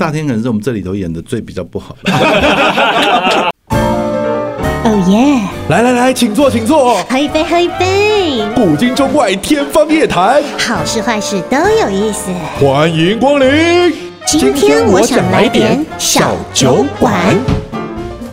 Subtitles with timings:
[0.00, 2.10] 大天可能是我们这里头演的最比较不好的。
[4.82, 5.42] 哦耶！
[5.68, 7.04] 来来来，请坐，请坐。
[7.04, 8.42] 喝一杯，喝一杯。
[8.54, 12.30] 古今中外，天方夜谭，好事坏事都有意思。
[12.58, 13.92] 欢迎光临。
[14.26, 17.12] 今天我想来点小酒馆。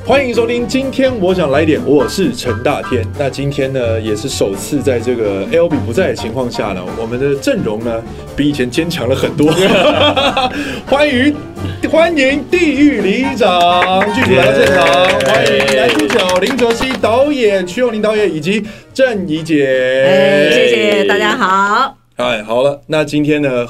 [0.08, 3.06] 欢迎收听，今天我想来点，我是陈大天。
[3.20, 8.02] 那今天呢，也是首次在这个 L B 不在的情况下呢，我们的阵容呢
[8.34, 9.52] 比以前坚强了很多。
[10.88, 11.36] 欢迎
[11.92, 14.86] 欢迎地狱里长剧组来到现场
[15.30, 20.50] 欢迎男主角林哲熙导演、瞿友宁导演以及郑怡姐。
[20.54, 21.98] 谢谢大家好。
[22.16, 23.68] 哎，好了，那今天呢？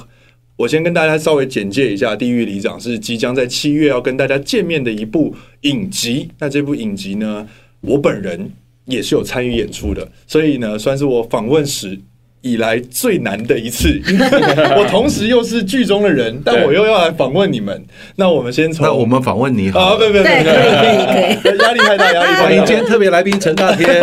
[0.58, 6.28] 我先跟大家稍微简介一下，《地狱里长》是即将在七月要跟大家见面的一部影集。
[6.40, 7.48] 那这部影集呢，
[7.82, 8.52] 我本人
[8.86, 11.96] 也是有参与演出的，所以呢，算是我访问史
[12.42, 14.02] 以来最难的一次。
[14.76, 17.86] 我同时又是剧中的人，但我又要来访问你们。
[18.16, 18.84] 那我们先从……
[18.84, 22.44] 那我们访问你好，好，不不不，可以可以可以，压力太大，压力太大。
[22.44, 24.02] 欢迎今天特别来宾陈大天。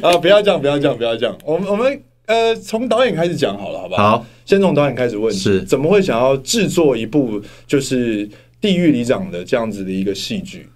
[0.00, 1.36] 啊， 不要这样，不要这样，不要这样。
[1.44, 2.00] 我们我们。
[2.28, 4.18] 呃，从导演开始讲好了，好不好？
[4.18, 8.28] 好，先从导演开始问，是怎么会想要制作一部就是
[8.60, 10.68] 《地狱里长》的这样子的一个戏剧？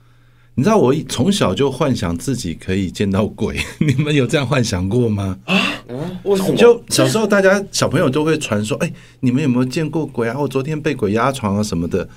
[0.54, 5.38] 你知道我从小就幻想自己可以见到鬼， 你们有这样幻想过吗？
[5.44, 5.82] 啊，
[6.22, 6.56] 为什么？
[6.56, 10.34] 就小时候大家小朋友都会传说，哎、欸，你们有没有见过鬼啊？
[10.40, 12.08] 我昨天被鬼压床啊什么的。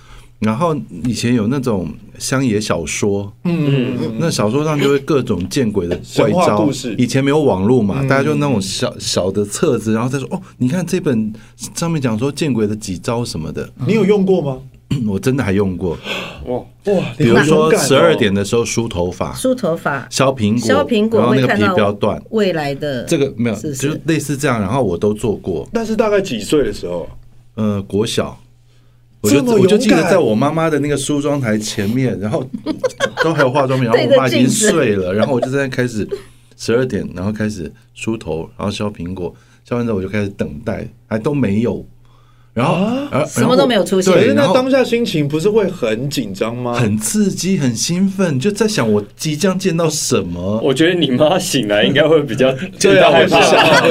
[0.46, 6.70] 然后以前有那种乡野小说，嗯，那小说上就会各种见鬼的怪招。
[6.98, 11.34] 以前没有网络嘛，大家就那种小小的册子，然后再说哦，你看这本
[11.74, 14.60] 上面讲说见鬼的几招什么的，你有用过吗？
[15.08, 15.98] 我真的还用过。
[16.46, 16.58] 哇
[16.94, 17.04] 哇！
[17.18, 22.22] 比如说十二点的时候梳头发，梳头发，削苹果，削苹果，然后那个皮不要断。
[22.30, 25.68] 未来的这个没有，就类似这样，然后我都做过。
[25.74, 27.09] 但是大概几岁的时候？
[27.56, 28.40] 呃，国小。
[29.26, 32.48] 我就我就记得在我妈妈的那个梳妆台前面，然后
[33.23, 36.08] 都还有化妆品，然后我妈已经睡了，然后我就在那开始
[36.56, 41.86] 十二点，然后开始梳头，然后削苹果，削完之后我就开始等待，还都没有。
[42.56, 42.74] 然后
[43.12, 44.14] 啊，什么都没有出现。
[44.14, 46.74] 对，那当下心情不是会很紧张吗？
[46.74, 50.62] 很刺激，很兴奋，就在想我即将见到什么。
[50.64, 52.50] 我觉得你妈醒来应该会比较
[52.80, 53.42] 对啊，害怕，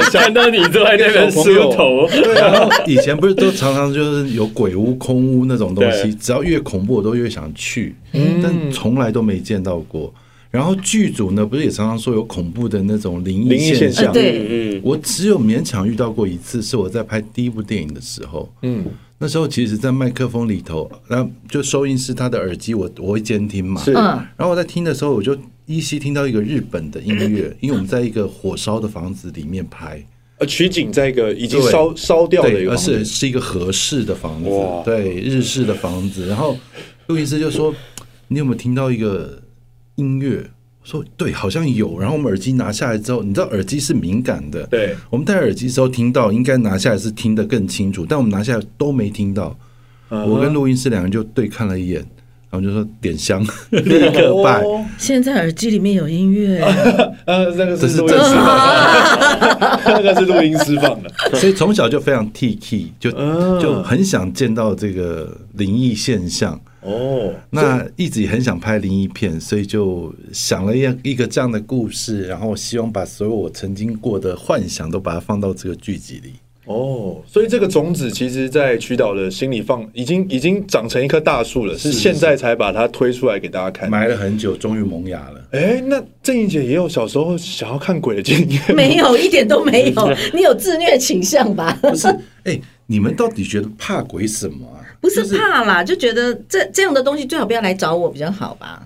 [0.09, 2.07] 看到你坐在那边梳头。
[2.09, 7.95] 对，然后以前不是都常常就是有鬼屋、空屋那种东西，只要越恐怖我都越想去，
[8.41, 10.11] 但从来都没见到过。
[10.55, 14.13] 然后剧组呢，不是也常常说有恐怖的那种灵异现象？
[14.13, 18.49] 对，嗯，我只有勉强遇到过一次，是我在拍第一部电影的时候。
[18.61, 18.85] 嗯，
[19.17, 23.83] 那时候其实，在麦克风里头，然后就收音师他的耳机，我我会监听嘛。
[23.83, 23.91] 是。
[23.91, 30.01] 然后我在听的时候，我就依稀听到一个日本的音乐， 因为我们在一个火烧的房子里面拍，
[30.37, 34.49] 呃，取景在一个已经烧烧掉的一个房子，而是是一个合适的房子，
[34.85, 36.27] 对，日式的房子。
[36.27, 36.57] 然后
[37.07, 37.75] 录音师就说
[38.29, 39.39] ：“你有没有听到一个？”
[39.95, 40.49] 音乐
[40.83, 41.99] 说对，好像有。
[41.99, 44.65] 然后我们耳机拿下来之后，你知道耳机是敏感的。
[44.67, 48.05] 对，我们戴耳机时候听到，应该拿下来是听得更清楚。
[48.07, 49.57] 但我们拿下来都没听到。
[50.09, 50.25] Uh huh.
[50.25, 52.05] 我跟录音师两个人就对看了一眼，
[52.55, 54.63] 然后就说点香， 立刻拜。
[54.97, 56.61] 现在耳机里面有音乐，
[57.25, 58.45] 呃，那个是录音师放
[59.49, 61.11] 的， 那个是录音师放的。
[61.35, 63.11] 所以从小就非常 T K，就
[63.59, 66.59] 就很想见到这个灵异现象。
[66.81, 76.33] 哦，那一直也很想拍灵异片，所以就想了一一个这样的故事，然后希望把所有我曾经过的幻想都把它放到这个剧集里。
[76.65, 85.41] 哦，所以这个种子其实，在曲导的心里放，已经已经长成一棵大树了，是现在才把它推出来给大家看，埋了很久，终于萌芽了。
[85.51, 88.61] 哎，那郑怡姐也有小时候想要看鬼的经验？
[88.75, 90.11] 没有，一点都没有。
[90.33, 91.77] 你有自虐倾向吧？
[91.81, 92.07] 不是，
[92.45, 94.81] 哎，你们到底觉得怕鬼什么啊？
[94.99, 98.81] 不是怕啦，就觉得这这样的东西最好不要来找我比较好吧。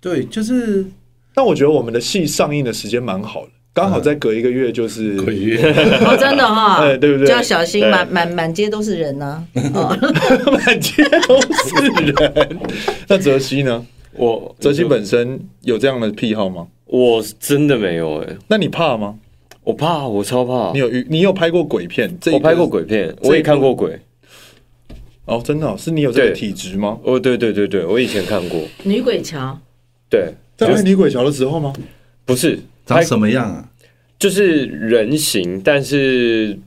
[0.00, 0.84] 对，就是，
[1.32, 5.56] 但我觉得我们的戏上映的时间蛮好的，刚好再隔一个月就是鬼月
[6.04, 7.26] 哦，真的哈， 对不对？
[7.26, 12.58] 就要小心，满满满街都是人呢， 满街都是人。
[13.06, 13.86] 那泽西呢？
[14.14, 16.66] 我泽西本身有这样的癖好吗？
[16.86, 18.36] 我真的没有哎。
[18.48, 19.14] 那你怕吗？
[19.62, 20.72] 我怕，我超怕。
[20.72, 22.10] 你有你有拍过鬼片？
[22.32, 24.00] 我拍过鬼片，我也看过鬼。
[25.26, 26.98] 哦，真的、哦、是你有这个体质吗？
[27.04, 29.38] 哦，对对对对，我以前看过《女鬼桥》。
[30.08, 31.72] 对，在拍《女鬼桥》的时候吗？
[32.24, 33.68] 不是，长什么样啊？
[34.18, 36.58] 就是人形，但是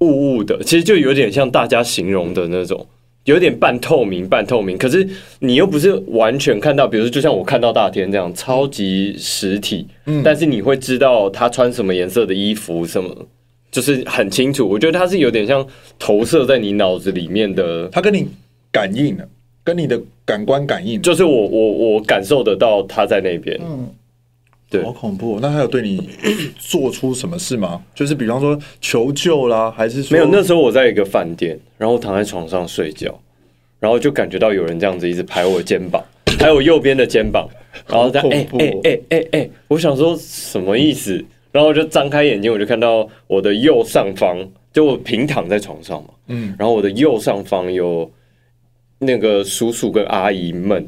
[0.00, 2.86] 雾雾的，其实就有点像大家形容的那种，
[3.24, 4.76] 有点半透明、半透明。
[4.76, 5.08] 可是
[5.38, 13.26] 你又不是完全看到，比如说，就像我看到大天这样超级实体，嗯，但是你会知道他穿什么颜色的衣服，什么。
[13.68, 14.66] 就是很清楚。
[14.66, 15.66] 我觉得他是有点像
[15.98, 18.26] 投射在你脑子里面的，他跟你
[18.72, 19.28] 感应了，
[19.62, 23.60] 跟你的感官感应，就是我我我感受得到他在那边。
[23.60, 23.86] 嗯，
[24.68, 25.38] 对好恐怖哦。
[25.40, 26.08] 那他有对你
[26.58, 27.82] 做出什么事吗？
[27.94, 30.28] 就是比方说求救啦，还是说没有？
[30.30, 33.18] 那时候我在一个饭店，然后躺在床上睡觉，
[33.78, 36.02] 然后就感觉到有人这样子一直拍我肩膀，
[36.38, 37.48] 拍我右边的肩膀，
[37.86, 41.24] 然后在哎哎哎哎哎，我想说什么意思？
[41.52, 44.36] 然后我就张开眼睛，我就看到我的右上方，
[44.72, 48.10] 就我平躺在床上嘛，嗯，然后我的右上方有
[48.98, 50.86] 那个叔叔跟阿姨们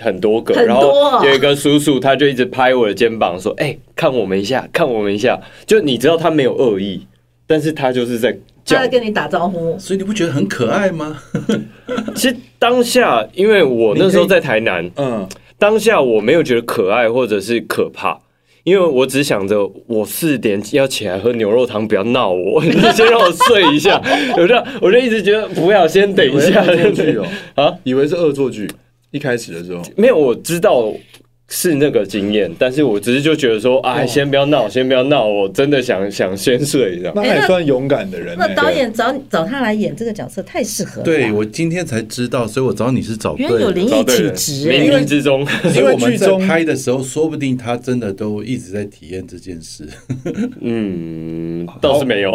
[0.00, 7.06] 很多个，然后有一个叔叔他就一直拍我的肩膀说：“哎，看我们一下，看我们一下。”就你知道他没有恶意，
[7.46, 8.32] 但是他就是在
[8.64, 9.78] 叫他在跟你打招呼。
[9.78, 11.18] 所以你不觉得很可爱吗？
[12.14, 15.26] 其实当下，因为我那时候在台南，嗯，
[15.58, 18.18] 当下我没有觉得可爱或者是可怕，
[18.64, 24.02] 因为我只想着我四点要起来喝牛肉汤，不要闹我，你先让我睡一下。
[24.36, 26.60] 我就我就一直觉得不要，先等一下。
[26.62, 28.68] 恶作剧哦， 啊，以为是恶作剧，
[29.16, 30.92] 一开始的时候，没有，我知道
[31.48, 37.12] 是那个经验，但是我只是就觉得说，哎，先不要闹，先不要闹，我真的想想先睡这样。
[37.14, 38.36] 那也算勇敢的人欸。
[38.36, 41.04] 那导演找找他来演这个角色太适合了。
[41.04, 43.36] 对，我今天才知道，所以我找你是找。
[43.36, 45.00] 原来有灵异体质冥哎。
[45.00, 45.46] 冥之中，
[45.76, 49.88] 因为我们在剧中拍的时候，说不定他真的都一直在体验这件事。
[50.60, 52.32] 嗯，倒是没有。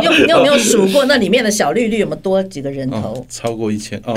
[0.00, 4.14] 你有你有没有 数过那里面的小绿绿有没有多几个人头哦？，超过一千哦，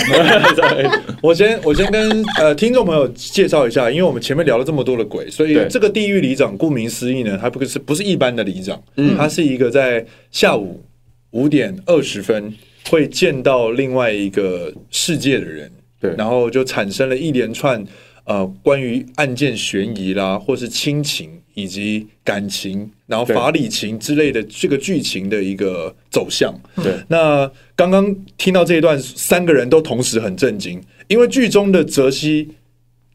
[1.24, 10.84] 我先我先跟呃听众朋友介绍一下，因为我们前面聊了这么多的鬼，所以这个地狱里长顾名思义呢，他不是不是一般的里长，嗯，他是一个在下午
[11.32, 12.52] 五点二十分
[12.90, 15.72] 会见到另外一个世界的人，
[16.02, 16.16] 对。
[16.18, 17.86] 然后就产生了一连串
[18.24, 26.52] 呃关于案件悬疑啦，或是亲情以及感情，然后法理情之类的这个剧情的一个走向，
[26.82, 32.50] 对，那刚刚听到这一段，三个人都同时很震惊，因为剧中的泽西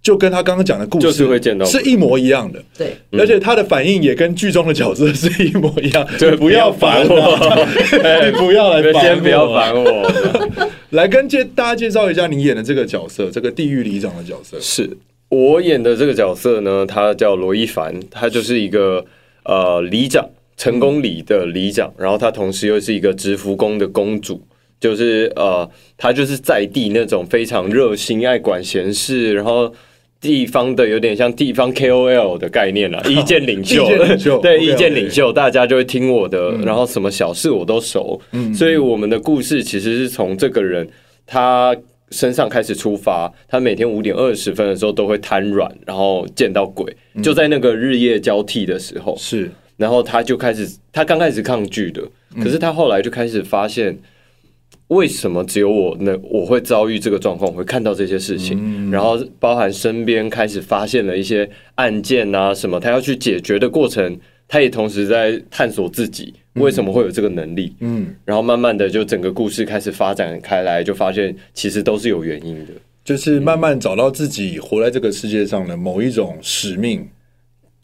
[0.04, 6.06] 就跟他刚刚讲的故事就是会见到是一模一样的，对，而且他的反应也跟剧中的角色是一模一样。
[6.20, 7.66] 对不要烦我，
[8.26, 10.70] 你不要 来烦我，先不要烦我。
[10.90, 14.58] 来跟介大家介绍一下你演的这个角色，这个地狱里长的角色。
[14.60, 14.90] 是
[15.30, 19.02] 我演的这个角色呢，他叫罗一凡，他就是一个
[19.44, 20.28] 呃里长，
[20.58, 24.42] 成功里的里长，然后他同时又是一个直福宫的公主，
[24.78, 25.66] 就是呃，
[25.96, 29.74] 他就是在地那种非常热心、爱管闲事，然后。
[30.24, 33.86] 地方的有点像地方 KOL 的概念 啦，意见领袖，
[34.40, 38.18] 对意见领袖，大家就会听我的，然后什么小事我都熟，
[38.54, 40.88] 所以我们的故事其实是从这个人
[41.26, 41.76] 他
[42.10, 46.90] 身上开始出发，他每天五点二十分的时候都会瘫软，然后见到鬼，
[47.22, 49.50] 就在那个日夜交替的时候，是。
[49.76, 52.00] 然后他就开始，他刚开始抗拒的，
[52.40, 53.98] 可是他后来就开始发现，
[54.94, 56.16] 为什么只有我呢？
[56.22, 72.72] 我会遭遇这个状况，我会看到这些事情，然后包含身边开始发现了一些案件啊什么，他要去解决的过程，他也同时在探索自己为什么会有这个能力，嗯，然后慢慢的就整个故事开始发展开来，就发现其实都是有原因的。
[73.04, 77.06] 就是慢慢找到自己活在这个世界上的某一种使命。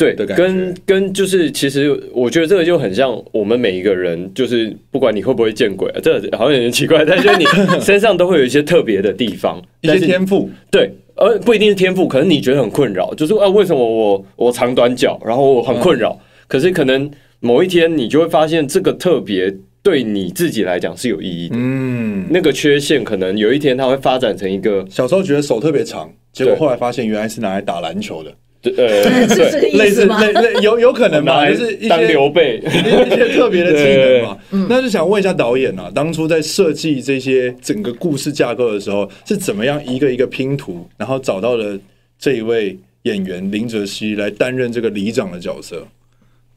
[0.01, 0.43] 对的感觉。
[0.43, 7.45] 跟跟就是，其实我觉得这个就很像我们每一个人，就是不管你会不会见鬼，啊，这个好像有点奇怪，但就是你
[7.85, 28.31] 身上都会有一些特别的地方，一些天赋，对，而不一定是天赋，可能你觉得很困扰，就是啊，为什么我我长短脚，然后我很困扰，可是可能某一天你就会发现这个特别对你自己来讲是有意义的，嗯，那个缺陷可能有一天它会发展成一个，小时候觉得手特别长，结果后来发现原来是拿来打篮球的，
[28.63, 30.21] 呃， 是这个对，意思吗？
[30.21, 32.59] 类似类类有有可能吧，就是一当些刘备。
[32.59, 34.37] 一些特别的技能嘛。
[34.69, 41.79] 那就想问一下导演啊，当初在设计这些整个故事架构的时候，是怎么样一个一个拼图，然后找到了
[42.19, 45.87] 这一位演员林哲熹来担任这个里长的角色？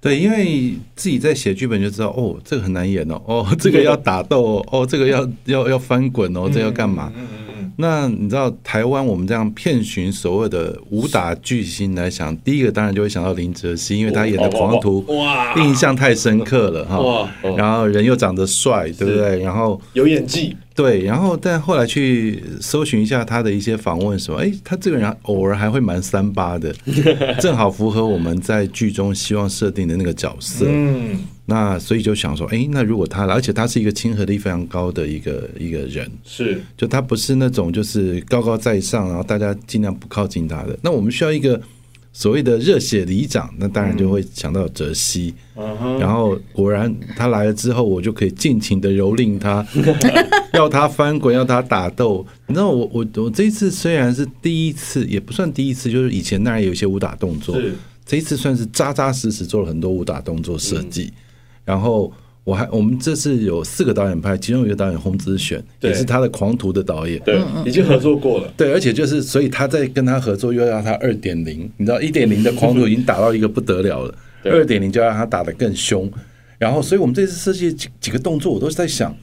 [0.01, 7.09] 对，因为自己在写剧本就知道，哦，这个很难演哦，哦，这个要打斗哦，哦，这个要要要翻滚哦，这个要干嘛？
[7.77, 17.29] 那你知道台湾我们这样遍寻所谓的武打巨星来想，第一个当然就会想到林哲熹，因为他演的狂徒哇印象太深刻了哈哇。
[17.57, 19.39] 然后人又长得帅，对不对？
[19.39, 26.73] 然后有演技，对，然后但后来去搜寻一下他的一些访问，什么，哎，他这个人偶尔还会蛮三八的，
[27.39, 30.65] 正好符合我们在剧中希望设定的那个角色。
[30.67, 40.77] 嗯，那所以就想说，哎，那如果他来，而且他是一个亲和力非常高的一个一个人，是就他不是那种就是高高在上，然后大家尽量不靠近他的。
[40.81, 41.61] 那我们需要一个
[42.13, 45.33] 所谓的热血里长，那当然就会想到泽西。
[45.57, 49.65] 嗯然后果然他来了之后，我就可以尽情的蹂躏他，
[50.53, 52.25] 要他翻滚，要他打斗。
[52.47, 57.73] 你知道我我我这一次虽然是第一次，也不算第一次，就是以前当然有一些武打动作，是
[58.05, 61.11] 这一次算是扎扎实实做了很多武打动作设计。
[61.65, 62.11] 然后
[62.43, 67.17] 我还我们这次有四个导演派，其中有一个导演洪子选，也是他的狂徒的导演。
[67.23, 68.53] 对，已经合作过了。
[68.57, 76.11] 对，而且就是，所以他在跟他合作，又要他二点零，你知道，一点零的狂徒已经打到一个不得了了， 二点零就要让他打得更凶。
[76.59, 79.15] 然后，所以我们这次设计几几个动作，我都是在想，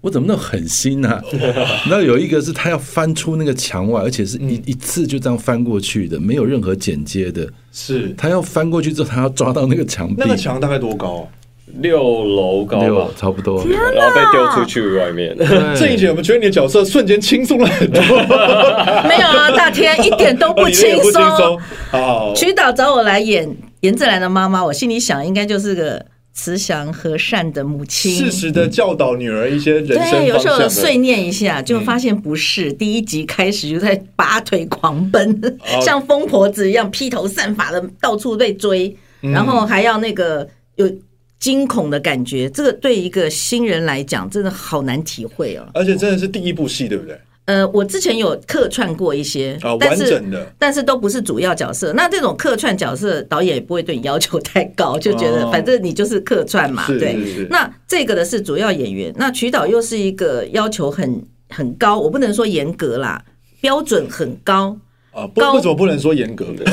[0.00, 1.22] 我怎么那么狠心呢、啊？
[1.88, 7.48] 那有一个是他要翻出那个墙外，而且是一一次就这样翻过去的，没有任何剪接的。
[7.72, 11.28] 是他要翻过去之后，他要抓到那个墙壁，那个墙大概多高？
[11.76, 13.64] 六楼高差不多。
[13.94, 15.36] 然后被丢出去外面。
[15.76, 18.00] 郑怡姐，我们觉得你的角色瞬间轻松了很多，
[19.08, 21.60] 没有啊，大天一点都不轻松 松。。
[21.90, 23.48] 好，曲导找我来演
[23.80, 28.12] 严正兰的妈妈，我心里想，应该就是个慈祥和善的母亲。
[28.12, 32.72] 适时的教导女儿一些人生对，有时候碎念一下，就发现不是。
[32.72, 40.46] 第一集开始就在拔腿狂奔，像疯婆子一样披头散发的到处被追，然后还要那个
[40.76, 40.88] 有
[41.38, 42.48] 惊恐的感觉。
[42.50, 45.68] 这个对一个新人来讲，真的好难体会哦。
[45.74, 47.18] 而且真的是第一部戏，对不对？
[47.46, 51.94] 呃，我之前有客串过一些啊，完整的但是都不是主要角色。
[51.94, 57.46] 那这种客串角色，导演也不会对你要求太高，就觉得哦反正你就是客串嘛，是对是是。
[57.48, 63.24] 那这个的是主要演员，那曲导又是一个要求很很高，我不能说严格啦，
[63.62, 64.78] 标准很高。
[65.10, 66.64] 啊，不高为什么不能说严格的？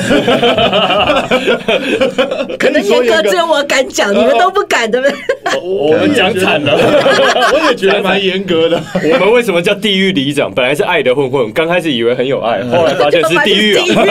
[2.58, 5.16] 可能严格只有我敢讲，你们都不敢，对不对？
[5.60, 6.74] 我们讲惨了。
[7.52, 8.80] 我也觉得蛮严格的。
[8.94, 10.52] 我们为什么叫地狱里长？
[10.54, 14.04] 本来是爱的混混，刚开始以为很有爱，后来发现是地狱地狱啊！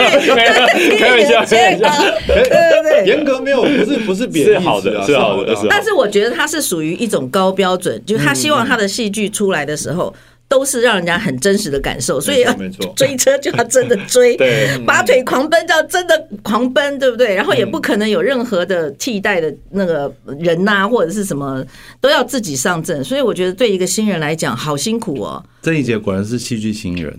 [0.98, 1.88] 开玩笑，开玩笑，
[2.26, 3.06] 对对对。
[3.06, 10.12] 严格没有，不是不是贬义的是好的是好的但是我觉得他是属于一种高标准，就是他希望他的戏剧出来的时候。
[10.48, 12.52] 都是让人家很真实的感受，所以要
[12.94, 17.34] 追车就要真的追， 对 拔腿狂奔就要真的狂奔，对不对？
[17.34, 21.64] 然后也不可能有任何的替代的那个人呐，或者是什么，
[22.00, 23.02] 都要自己上阵。
[23.02, 25.44] 所以我觉得对一个新人来讲，好辛苦哦。
[25.62, 27.18] 郑怡姐果然是戏剧新人，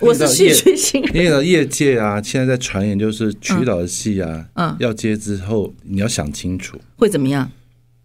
[0.00, 7.48] 我是戏剧新人，因为业界啊，现在在传言就是曲导的戏啊，嗯要接之后你要想清楚，会怎么样？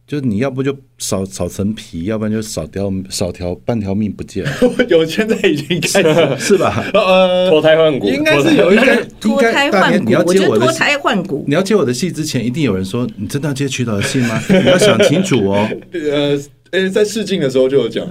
[0.09, 4.51] 就是你要不就少少层皮，要不然就少条少条半条命不见了，
[4.89, 6.83] 有现在已经开始 是吧？
[6.95, 11.45] 呃，脱胎换骨，应该是有一些脱胎换骨， 我觉得脱胎换骨。
[11.47, 14.41] 你要接我的戏之前，一定有人说你真的要接曲导的戏吗？
[14.49, 15.69] 你要想清楚哦。
[15.93, 16.39] 呃，
[16.71, 18.03] 呃，在试镜的时候就有讲，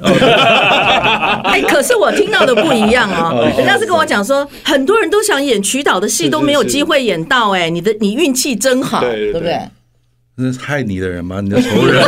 [1.43, 7.51] 哎，可是我听到的不一样哦，人家是跟我讲说，很多人都想演曲导的戏，都没有机会演到。
[7.51, 9.59] 哎，你的你运气真好，对不对？
[10.41, 11.41] 那是害你的人吗？
[11.41, 12.01] 你的仇人？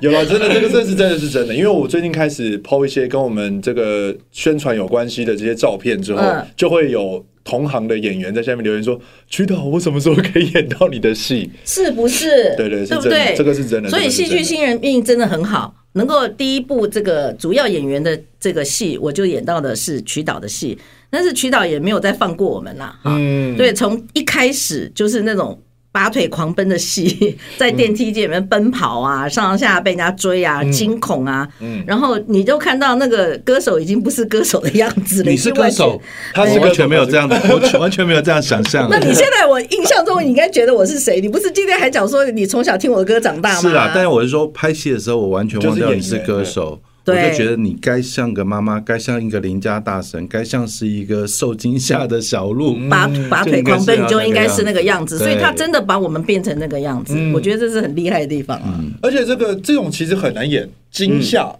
[0.00, 1.54] 有了，真的，这个这是真的是真的。
[1.54, 12.54] 因为我最近开始 PO 一些跟我们这个宣传有关系的这些照片之后，嗯、就会有同行的演员在下面留言说：“曲导，我什么时候可以演到你的戏？”是不是？
[12.56, 13.34] 对对，对不对？
[13.36, 13.88] 这个是真的。
[13.90, 20.78] 所以戏剧新人命真的很好，能够第一部这个主要演员的这个戏，我就演到的是曲导的戏，
[21.10, 22.96] 但是曲导也没有再放过我们啦。
[23.04, 25.60] 嗯，对，从一开始就是那种。
[25.90, 35.30] 拔腿狂奔的戏， 在电梯间里面奔跑啊，嗯、上下被人家追啊，惊、嗯、恐啊，嗯、然后你就看到那个歌手已经不是歌手的样子了。
[35.30, 36.00] 你是歌手，
[36.34, 38.88] 他是完全没有这样的， 我完全没有这样想象。
[38.90, 41.20] 那你现在我印象中，你应该觉得我是谁？
[41.20, 43.60] 你不是今天还讲说你从小听我的歌长大吗？
[43.60, 46.80] 是啊，但是我是说拍戏的时候，我完全忘掉你是歌手。
[47.14, 55.18] 我就觉得你该像个妈妈，该像一个邻家大婶，该像是一个受惊吓的小鹿，拔拔腿狂奔，你就应该是那个样子。
[55.18, 58.80] 所以他真的把我们变成那个样子，我觉得这是很厉害的地方啊。
[59.02, 61.54] 而且这个这种其实很难演，惊吓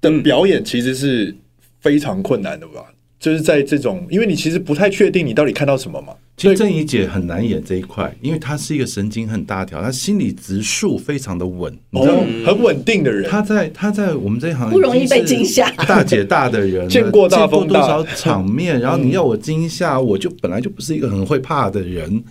[0.00, 1.34] 的表演其实是
[1.80, 2.84] 非常困难的吧？
[3.18, 6.12] 就是在这种，因为你其实不太确定你到底看到什么嘛。
[6.36, 12.14] 其实郑怡姐很难演这一块，因为她是一个神经很大条，她心理直数非常的稳，你知道，
[12.44, 13.30] 很稳定的人。
[13.30, 22.22] 她在她在我们这一行不容易被惊吓，大姐大的人见过大风多少场面，然后你要我惊吓，我就本来就不是一个很会怕的人，你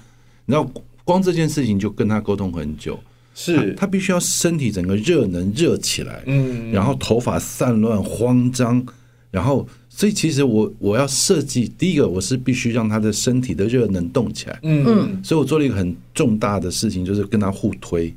[0.47, 0.69] 知道
[1.03, 2.99] 光这件事情就跟她沟通很久，
[3.33, 3.73] 是。
[3.73, 8.85] 他必须要身体整个热能热起来，嗯，然后头发散乱慌张，
[9.31, 9.67] 然后。
[9.97, 14.59] 所以其实我我要设计第一个，我是必须让他的身体的热能动起来。
[14.63, 18.13] 嗯嗯，所以我做了一个很重大的事情，就是跟他互推。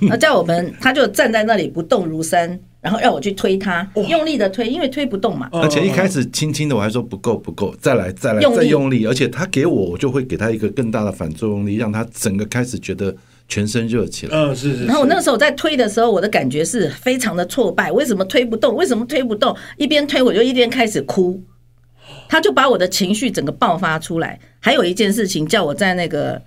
[0.00, 5.50] 那在我们，他就站在那里不动如山，然后让我去推他，用力的推，因为推不动嘛。
[5.52, 13.14] 而且一开始轻轻的，我还说不够不够，再来再来再用力，而且他给我，我就会给他一个更大的反作用力，让他整个开始觉得
[13.48, 14.36] 全身热起来。
[14.36, 14.84] 嗯，是是。
[14.84, 18.76] 然后我那个时候在推的时候，我的感觉是非常的挫败，为什么推不动？
[18.76, 19.56] 为什么推不动？
[19.76, 21.42] 一边推我就一边开始哭。
[22.28, 24.38] 他就把我的情绪整个爆发出来。
[24.60, 26.40] 还有一件事情，叫我在那个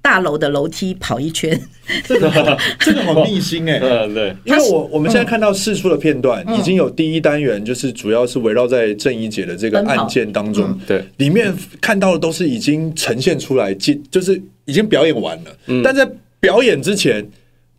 [0.00, 1.60] 大楼的楼梯跑一圈。
[2.04, 15.50] 这个 这个好逆心哎、欸， 对，因为我我们现在看到试出的片段，已经有第一单元，就是主要是围绕在郑怡姐的这个案件当中，对，里面看到的都是已经呈现出来，就是已经表演完了，
[15.82, 16.08] 但在
[16.38, 17.26] 表演之前。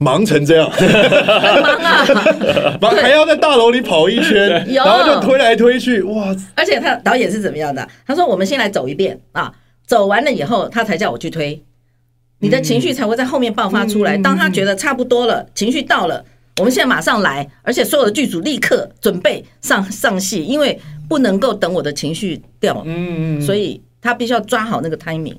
[0.03, 2.03] 忙成这样，很忙啊！
[2.81, 6.35] 忙还要在大楼里跑一圈， 然后就推来推去，哇！
[6.55, 7.87] 而且他导演是怎么样的？
[8.07, 9.53] 他说：“我们先来走一遍啊，
[9.85, 11.61] 走完了以后，他才叫我去推，
[12.39, 14.17] 你的情绪才会在后面爆发出来。
[14.17, 16.25] 当他觉得差不多了，情绪到了，
[16.57, 25.35] 我们现在马上来，而且所有的剧组立刻准备上上戏，因为不能够等我的情绪掉，嗯，所以他必须要抓好那个 timing。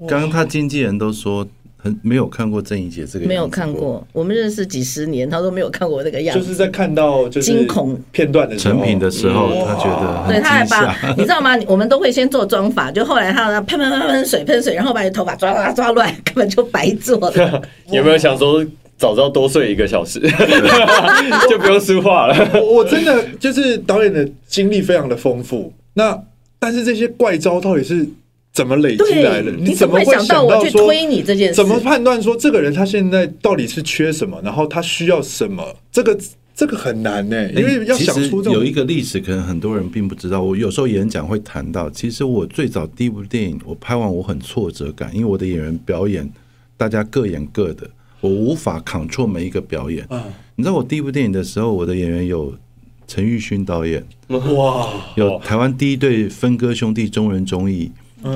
[0.00, 1.46] 刚刚他经纪人都说
[1.76, 4.06] 很。”没有看过郑怡洁这个，没有看过。
[4.12, 6.42] 我们认识几十年，他都没有看过那个样子。
[6.42, 11.50] 就是在看到就是惊恐片段的成品的时候，他觉得对，他还把你知道吗？
[11.66, 17.62] 我们都会先做妆法，就后来他喷喷喷喷水喷水，然后把你头发抓抓抓乱，根本就白做了。
[17.92, 18.64] 有没有想说
[18.96, 20.18] 早知道多睡一个小时，
[21.50, 22.50] 就不用说话了？
[22.54, 25.70] 我我真的就是导演的经历非常的丰富。
[25.92, 26.18] 那
[26.58, 28.08] 但是这些怪招到底是？
[28.54, 29.50] 怎么累积来的？
[29.50, 31.54] 你怎么会想到我去推你这件事？
[31.54, 34.40] 怎么判断说这个人他现在到底是缺什么？
[34.44, 35.76] 然后他需要什么？
[35.90, 36.16] 这个
[36.54, 40.40] 这个很难呢，因为要想出有一个历史，可能很多人并不知道。
[40.40, 46.32] 我有时候演讲会谈到，其实我最早第一部电影我拍完，我很挫折感，因为我的演员表演
[46.76, 50.06] 大家各演各的，我无法 control 每一个表演。
[50.54, 52.54] 你知道我第一部电影的时候，我的演员有
[53.08, 57.90] 陈玉勋导演，哇，有台湾第一对分割兄弟中人中义。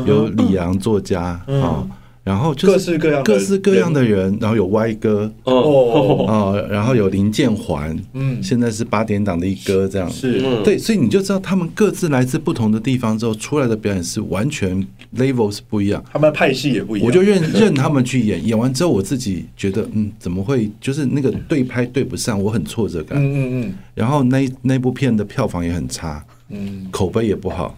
[0.06, 1.86] 有李阳作家啊、
[2.24, 10.10] 然后就是各式各样各式各样的人，然后有歪哥哦哦，然后有林建环，嗯，现在是八点档的一哥，这样。
[10.10, 27.74] 是，对，所以你就知道他们各自来自不同的地方之后出来的表演是完全 level 是不一样，他们派系也不一样，我就任任他们去演，演完之后我自己觉得，嗯，怎么会就是那个对拍对不上，我很挫折感，嗯嗯嗯，然后那那部片的票房也很差，嗯，口碑也不好。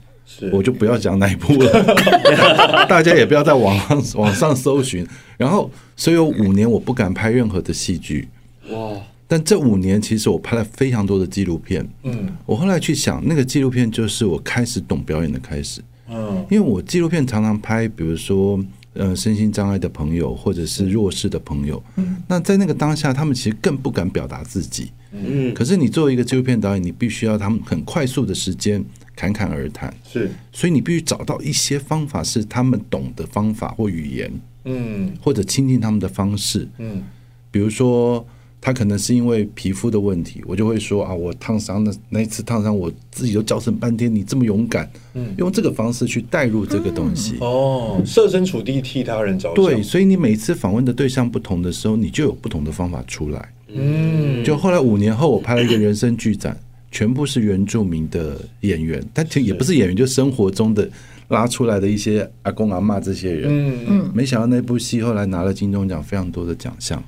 [0.52, 1.96] 我就不要讲哪一部了，
[2.88, 5.06] 大家也不要在网上网上搜寻。
[5.36, 8.28] 然后，所以有五年我不敢拍任何的戏剧。
[8.70, 8.96] 哇！
[9.26, 11.88] 但这五年其实我拍了非常多的纪录片。
[12.02, 15.80] 嗯，我后来去想，那个纪录片就是我开始懂表演的开始。
[16.08, 18.58] 嗯，因为我纪录片常常拍，比如说
[18.94, 21.80] 呃身心障碍的朋友，或者是弱势的朋友。
[21.96, 24.90] 嗯，那在那个当下，他们其实更不敢表达自己。
[25.12, 28.84] 嗯，可是你作为一个纪录片导演，你必须要他们很快速的时间。
[29.20, 29.92] 侃侃而谈。
[30.02, 34.32] 是，所以你必须找到一些方法是他们懂的方法或语言，
[34.64, 37.02] 嗯，或者亲近他们的方式，嗯，
[37.50, 38.24] 比如说
[38.62, 56.56] 他可能是因为皮肤的问题，我就会说啊，我烫伤的那一次烫伤，我自己都叫声半天，你这么勇敢，嗯，用这个方式去带入这个东西，哦，设身处地替他人着想，对，所以你每次访问的对象不同的时候，你就有不同的方法出来，嗯，就后来五年后，我拍了一个人生剧展。
[56.90, 60.88] 全部是原住民的演员，但其实也不是演员，就生活中的
[61.28, 63.44] 拉出来的一些阿公阿嬷这些人。
[63.48, 67.02] 嗯嗯，没想到那部戏后来拿了金钟奖非常多的奖项。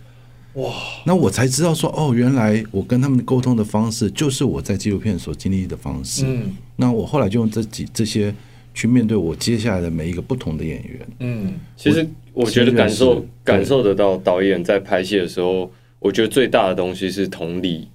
[0.54, 0.70] 哇！
[1.04, 6.24] 那我才知道说，哦，原来我跟他们沟通的方式就是我在纪录片所经历的方式。
[6.26, 8.32] 嗯，那我后来就用这几这些
[8.74, 11.08] 去面对我接下来的每一个不同的演员。
[11.20, 17.88] 嗯，其实我觉得感受感受得到导演在拍戏的时候，我觉得最大的东西是同理。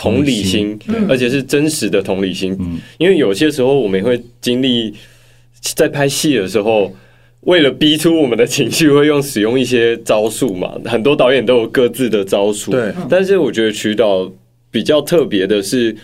[0.00, 0.78] 同理心，
[1.10, 2.56] 而且是真实的同理心。
[2.96, 4.94] 因为有些时候我们会经历，
[5.60, 6.90] 在拍戏的时候，
[7.40, 10.74] 为了逼出我们的情绪，会用使用一些招数嘛。
[10.86, 12.90] 很多导演都有各自的招数，对。
[13.10, 14.32] 但是我觉得曲导
[14.70, 15.94] 比较特别的是，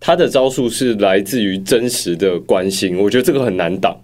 [0.00, 2.98] 他的招数是来自于真实的关心。
[2.98, 3.96] 我觉得这个很难挡。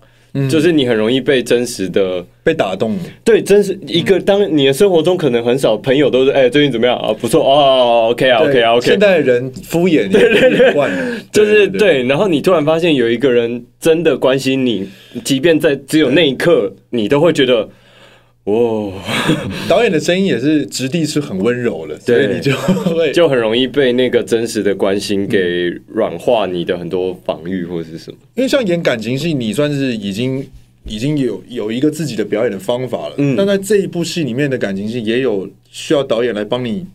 [0.49, 4.19] 就是你很容易被真实的被打动，对，真实一个。
[4.21, 7.13] 当你的生活中可能很少朋友都是哎，最近怎么样啊？
[7.13, 8.87] 不错哦，OK 啊，OK 啊，OK。
[8.87, 12.05] 现代人敷衍，对，就是对。
[12.05, 14.89] 然后你突然发现有一个人真的关心你，
[15.25, 17.69] 即便在只有那一刻，你都会觉得。
[18.45, 18.93] 哦，
[19.69, 28.17] 导演的声音也是质地是很温柔的，所以你就会 就很容易被那个真实的关心给软化你的很多防御或者是什么。
[28.35, 30.45] 因为像演感情戏，你算是已经
[30.87, 33.15] 已经有有一个自己的表演的方法了。
[33.19, 36.87] 嗯，但在这一部戏里面的感情戏，也有需要导演来帮你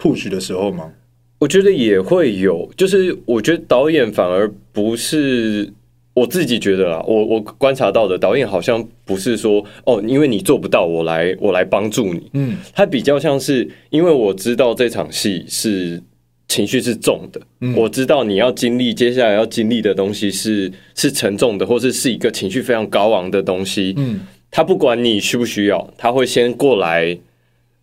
[0.00, 0.92] push 的时候吗？
[1.40, 5.72] 我觉得也会有，就是我觉得导演反而不是
[6.12, 12.28] 我自己觉得啊，我我观察到的导演好像不是说哦，因为你做不到，我来我来帮助你。
[12.34, 16.02] 嗯，他比较像是因为我知道这场戏是
[16.48, 23.94] 情绪是重的，嗯，我知道你要经历接下来要经历的东西是是沉重的，或是是一个情绪非常高昂的东西。
[23.96, 24.20] 嗯，
[24.50, 27.18] 他不管你需不需要，他会先过来。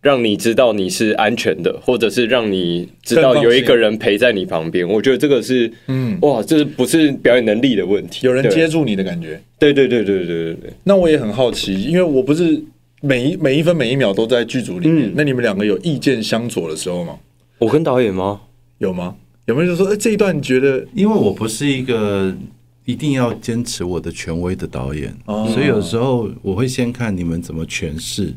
[0.00, 4.88] 让你知道你是安全的，或者是让你知道有一个人陪在你旁边。
[4.88, 9.40] 我觉得这个是，嗯，哇，这不是表演能力的问题，有人接住你的感觉。
[9.58, 10.72] 对对对对对对对。
[10.84, 12.62] 那我也很好奇，因为我不是
[13.00, 15.08] 每一每一分每一秒都在剧组里面。
[15.08, 17.18] 嗯，那你们两个有意见相左的时候吗？
[17.58, 18.40] 我跟导演吗？
[18.78, 19.16] 有吗？
[19.46, 20.86] 有没有就说，哎，这一段你觉得？
[20.94, 22.32] 因为我不是一个
[22.84, 28.32] 一定要坚持我的权威的导演，哦，所以有时候我会先看你们怎么诠释。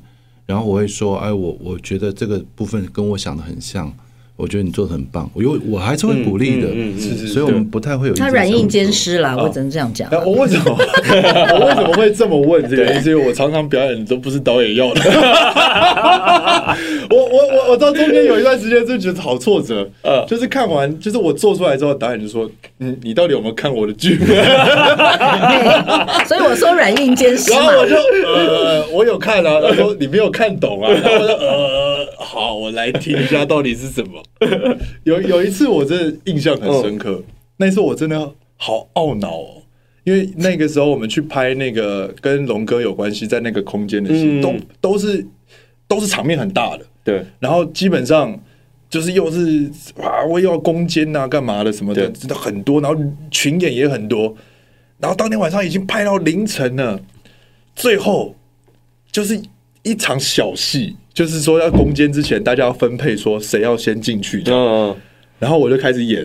[0.51, 3.89] 然后我会说，哎，我我觉得这个部分跟我想的很像，
[4.41, 10.09] 我觉得你做的很棒，我有我还是会鼓励的，嗯嗯嗯嗯、所以我们不太会有他软硬兼施啦，我只能这样讲。
[10.25, 10.75] 我为什么？
[11.53, 12.91] 我为什么会这么问这个？
[12.95, 15.01] 因为我常常表演都不是导演要的。
[17.11, 22.49] 我我我我到中间有一段时间就觉得好挫折，呃，就是看完就是我做出来之后，导演就说，
[22.79, 24.17] 嗯，你到底有没有看我的剧？
[26.25, 31.80] 所以我说软硬兼施，然后我就呃，我有看啊，他说你没有看懂啊，然后我说呃，
[32.21, 34.23] 好，我来听一下到底是什么。
[35.03, 37.21] 有有一次我真的印象很深刻，
[37.57, 39.63] 那次我真的好懊恼哦，
[40.03, 45.25] 因为那个时候我们去拍那个跟龙哥有关系，在那个空间的戏，都都是
[45.87, 48.39] 都是场面很大的，对，然后基本上
[48.89, 54.35] 就是又是啊，我又要攻坚啊，干嘛的什么的，真的很多，然后群演也很多，
[54.99, 57.01] 然后当天晚上已经拍到凌晨了，
[57.75, 58.35] 最后
[59.11, 59.41] 就是
[59.83, 60.95] 一场小戏。
[61.13, 64.43] 就是说，要攻坚之前，大家要分配说谁要先进去。
[64.47, 64.95] 嗯，
[65.39, 66.21] 然后我就开始演，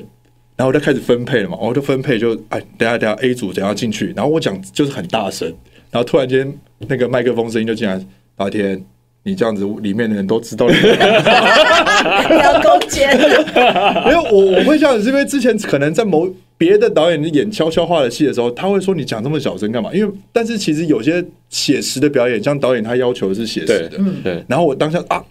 [0.56, 1.58] 然后我就开始分配了嘛。
[1.60, 4.12] 我就分配就哎，等下等下 A 组等下进去。
[4.16, 5.48] 然后我讲就是很大声，
[5.90, 6.52] 然后突然间
[6.86, 8.00] 那个麦克风声音就进来。
[8.36, 8.84] 八天，
[9.22, 10.74] 你这样子里面的人都知道你
[12.38, 13.10] 要攻坚。
[14.06, 16.28] 因为我我会这样子，是因为之前可能在某。
[16.58, 19.92] 别的导演演悄悄话的戏的时候，他会说你讲这么小声干嘛？
[19.92, 24.44] 因为但是其实有些写实的表演，像导演他要求的是写实的，对。
[24.48, 25.22] 然后我当下啊，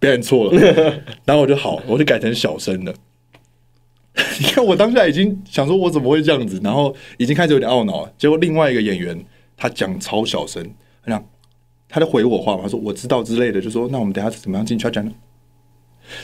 [0.00, 0.60] 表演错了，
[1.24, 2.92] 然后我就好，我就改成小声的。
[4.40, 6.60] 你看我当下已经想说，我怎么会这样子？
[6.62, 8.12] 然后已经开始有点懊恼了。
[8.18, 9.18] 结果另外一个演员
[9.56, 10.62] 他讲超小声，
[11.04, 11.24] 他讲
[11.88, 14.82] 他在回我话嘛，他说我知道之类的，就说那我们等下怎么样进去？
[14.84, 15.12] 他讲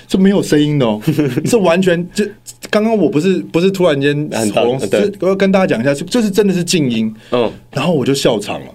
[0.07, 1.01] 这没有声音的哦，
[1.45, 2.25] 这完全就
[2.71, 4.15] 刚刚我不是不是突然间
[4.55, 4.81] 喉咙，
[5.21, 8.67] 我要跟大家讲一下，就是真的是静音，嗯，然后我就笑场了，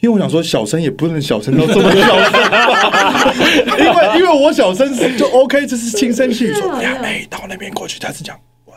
[0.00, 2.32] 因为我想说小声也不能小声到这么小声。
[2.32, 3.34] 吧，
[3.78, 8.72] 因为因为我小声就 OK，这是轻声细语，说呀，哎，到那边过去，他是讲我。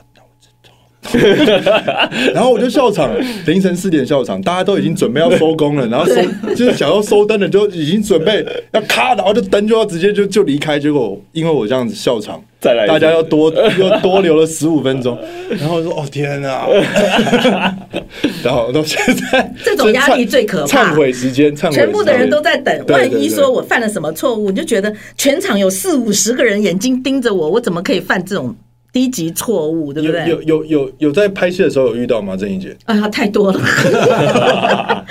[2.34, 3.12] 然后我就笑场，
[3.46, 6.16] 凌晨四点笑场，大家都已经准备要收工了，然后收
[6.56, 15.16] 就是想要收灯了，就已经准备要咔，然后就灯就要直接就就离开，结果因为我这样子笑场，再来，大家要多 又多留了十五分钟，
[15.50, 16.66] 然后我说哦天啊，
[18.44, 19.00] 然后到现
[19.32, 28.56] 在这种压力最可怕，忏悔时间，忏悔，全部的人都在等，万一说我犯了什么错误，你就觉得全场有四五十个人眼睛盯着我，我怎么可以犯这种？
[28.92, 30.26] 低级错误，对不对？
[30.30, 32.38] 有有有有在拍戏的时候有遇到吗？
[32.38, 32.74] 郑伊洁？
[32.86, 35.06] 啊，太多了。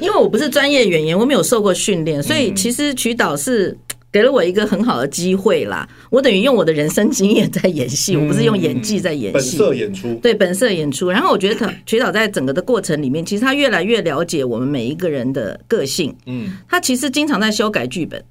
[0.00, 3.76] 因为我不是专业演员，我没有受过训练，所以其实曲导是
[4.10, 5.88] 给了我一个很好的机会啦。
[6.10, 9.58] 我等于用我的人生经验在演戏，我不是用演技在演戏。
[9.58, 11.08] 本色演出，对，本色演出。
[11.10, 16.14] 然后我觉得他曲导在整个的过程里面，其实他越来越了解我们每一个人的个性。
[16.26, 18.24] 嗯，他其实经常在修改剧本。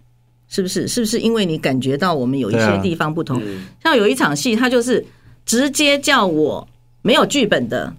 [0.50, 0.88] 是不是？
[0.88, 3.36] 是不是因为你感觉到我们有一些地方不同？
[3.36, 5.06] 啊嗯、像有一场戏，他就是
[5.46, 6.66] 直接叫我
[7.02, 7.94] 没有剧本的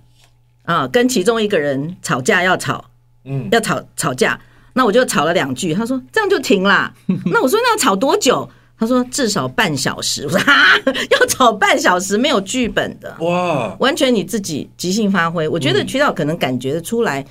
[0.62, 2.86] 啊，跟其中一个人吵架要吵，
[3.26, 4.40] 嗯，要吵吵架，
[4.78, 6.94] 那我就吵了两句，他说这样就停啦。
[7.26, 8.48] 那我说那要吵多久？
[8.78, 10.22] 他说至少半小时。
[10.24, 10.78] 我 说哈，
[11.10, 15.48] 要吵半小时没有剧本的哇，完全你自己即兴发挥。
[15.48, 17.26] 我觉得渠道可能感觉得出来，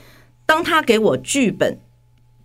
[0.45, 1.77] 当他给我剧本。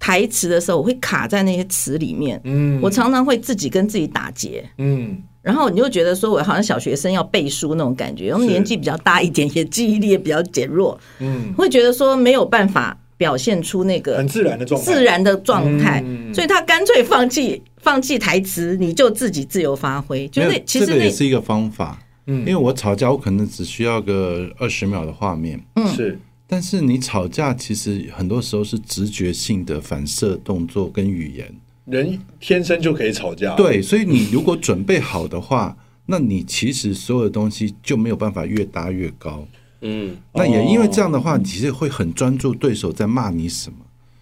[0.04, 2.40] 台词的时候，我会卡在那些词里面。
[2.42, 4.68] 嗯，我常常会自己跟自己打结。
[4.78, 10.98] 嗯，然后你就觉得说，我好像小学生要背书那种感觉，我们年纪比较大一点，也记忆力也比较减弱。
[11.20, 16.04] 嗯，会觉得说没有办法表现出那个很自然的状态，自然的状态。
[16.34, 20.26] 所以他干脆放弃放弃台词，你就自己自由发挥。
[20.26, 22.02] 就那其实这个也是一个方法。
[22.26, 25.60] 嗯，因为我吵架，我可能只需要个二十秒的画面。
[25.76, 26.18] 嗯，是。
[26.48, 31.54] 但是你吵架，其实很多时候是直觉性的反射动作跟语言。
[31.84, 33.54] 人天生就可以吵架。
[33.54, 39.46] 对，所以你如果准备好的话，那你其实所有的东西就没有办法越搭越高。
[39.82, 43.76] 嗯，那也因为这样的话，你其实会很专注对手在骂你什么。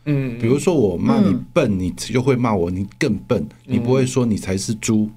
[0.07, 5.09] 嗯，比如说我骂你笨，你就会骂我你更笨，你不会说你才是猪，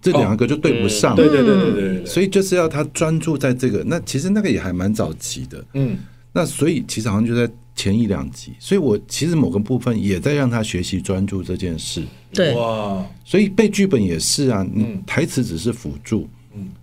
[0.00, 1.14] 这两个就对不上。
[1.14, 2.06] 对对对对。
[2.06, 3.84] 所以就是要他专注在这个。
[3.84, 5.62] 那其实那个也还蛮早期的。
[5.74, 5.98] 嗯。
[6.32, 12.02] 那所以其实好像就在前一两集，所以我其实某个部分也在让他学习专注这件事。
[12.32, 12.54] 对。
[12.54, 13.04] 哇。
[13.22, 16.22] 所以背剧本也是啊，你台词只是辅助。
[16.22, 16.28] 嗯。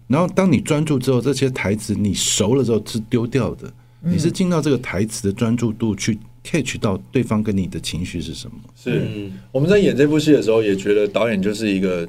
[0.07, 3.71] 然后当你专注之后，这些台词你熟了之后是丢掉的。
[4.01, 6.17] 你是进到这个台词的专注度去。
[6.49, 8.55] catch 到对方跟你的情绪是什么？
[8.73, 12.07] 是我们在演这部戏的时候，也觉得导演就是一个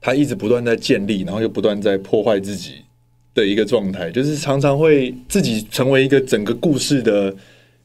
[0.00, 2.74] 他一直不断在建立，然后又不断在破坏自己
[3.34, 7.34] 的一个状态，就是常常会自己成为一个整个故事的。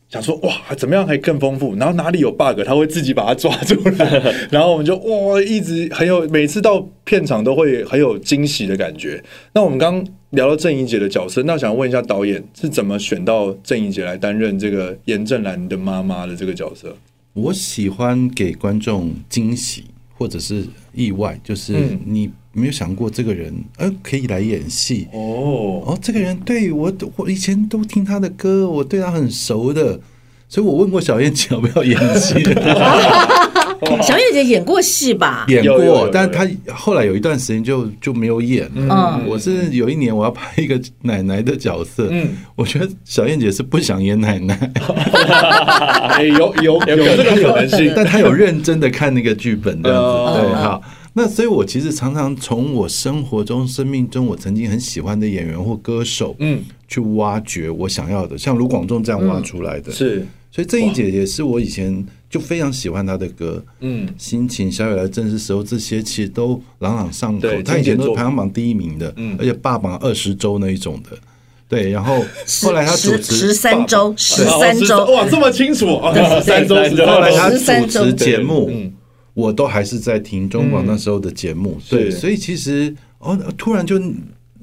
[0.09, 1.75] 想说哇，怎么样可以更丰富？
[1.75, 4.21] 然后哪里有 bug，他会自己把它抓出来。
[4.49, 9.23] 然后我们就哇，一直很有，每次到片场都会很有惊喜的感觉。
[9.53, 16.97] 那我们刚聊到郑怡姐的角色，那想问一下导演是怎么选到郑怡姐来担任这个严正兰的妈妈的这个角色？
[17.33, 19.83] 我喜欢给观众惊喜
[20.17, 21.73] 或者是意外，就是
[22.05, 22.31] 你。
[22.51, 25.83] 没有想过这个人，呃，可以来演戏哦。
[25.85, 29.99] 哦，这个人对我，我以前都听他的歌，我对他很熟的，
[30.47, 32.35] 所以我问过小燕姐要不要演戏。
[34.03, 35.45] 小燕姐演过戏吧？
[35.47, 39.23] 演过，但是她后来有一段时间就就没有演了。
[39.25, 44.71] 我是有一年我要拍一个奶奶的角色，嗯，我觉得小燕姐是不想演奶奶，
[46.37, 46.81] 有有有
[47.15, 50.81] 这个可能性， 但她有认真的看那个剧本，这样子对，好。
[51.19, 59.91] 那所以，我其实常常从我生活中、生命中，我曾经很喜欢的演员或歌手，嗯，去挖掘我想要的，像卢广仲这样挖出来的。
[59.91, 67.49] 是，所以郑伊洁也是我以前就非常喜欢她的歌，嗯，心情、小雨来正是时候，这些其实都朗朗上口。
[67.65, 71.17] 她以前都是排行榜第一名的，嗯，而且霸榜二十周那一种的，
[71.67, 71.91] 对。
[71.91, 72.23] 然后
[72.61, 76.13] 后来他主持十三周，十三周，哇，这么清楚啊！
[76.13, 78.93] 十三周，后来他主持节目，嗯。
[79.33, 84.01] 我都还是在听中广那时候的节目，嗯、对，所以其实哦，突然就，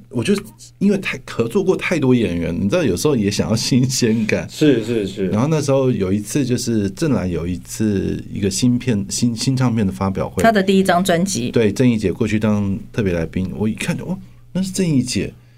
[0.09, 0.33] 我就
[0.77, 5.27] 因为太合作过太多演员，你知道，有时候也想要新鲜感，是是是。
[5.29, 14.17] 然后那时候有一次，就是正岚有一次一个新片新新唱片的发表会，他的第一张专辑，对，郑怡姐过去当特别来宾，我一看，哦，
[14.53, 15.01] 那是郑伊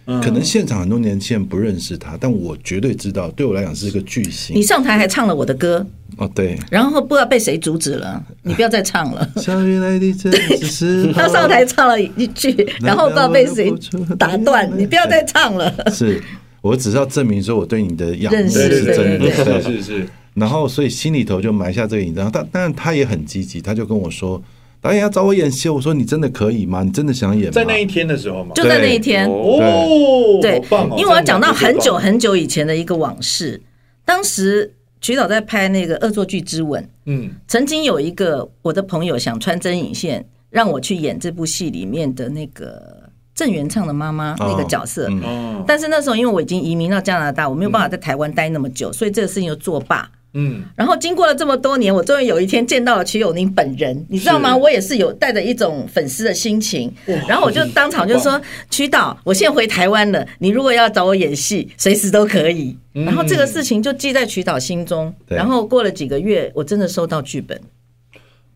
[0.09, 0.25] 洁。
[0.25, 4.55] 可能现场很多年轻人不认识他，但我绝对知道，对我来讲是一个巨星。
[4.55, 5.85] 你上台还唱了我的歌
[6.17, 9.29] 哦，对，然后不知道被谁阻止了，你不要再唱了。
[9.37, 13.73] 小雨来的真是 他上台唱了一句，然后不知道被谁
[14.17, 15.73] 打断，你不要再唱了。
[15.91, 16.21] 是
[16.61, 20.09] 我只是要证明说我对你的仰慕是真的，是是是。
[20.33, 24.41] 然后所以心里头就埋下这个影子，但但他也很积极，他就跟我说。
[24.81, 26.83] 导演要找我演戏，我说你真的可以吗？
[26.83, 27.51] 你真的想演吗？
[27.51, 28.53] 在那一天的时候吗？
[28.55, 30.61] 就在那一天哦，对，
[30.97, 33.61] 因为我要讲到很久很久以前的一个往事。
[34.05, 43.03] 当时曲导在拍那个《恶作剧之吻》，嗯，曾经有一个我的朋友想穿针引线，让我去演这部戏里面的那个
[43.35, 45.09] 郑元畅的妈妈那个角色。
[45.23, 50.09] 哦，但是那时候因为我已经移民到加拿大，我没有办法在台湾待那么久，所以这个事情就作罢。
[50.33, 54.55] 嗯，然后经过了这么多年，我终于有一天见到了瞿友宁本人，你知道吗？
[54.55, 56.93] 我也是有带着一种粉丝的心情，
[57.27, 58.39] 然后我就当场就说
[58.69, 65.11] ：“瞿导，我现在回台湾了，你如果要找我演戏，随时都可以。”然后这个事情就记在瞿导心中。
[65.27, 67.59] 然后过了几个月，我真的收到剧本。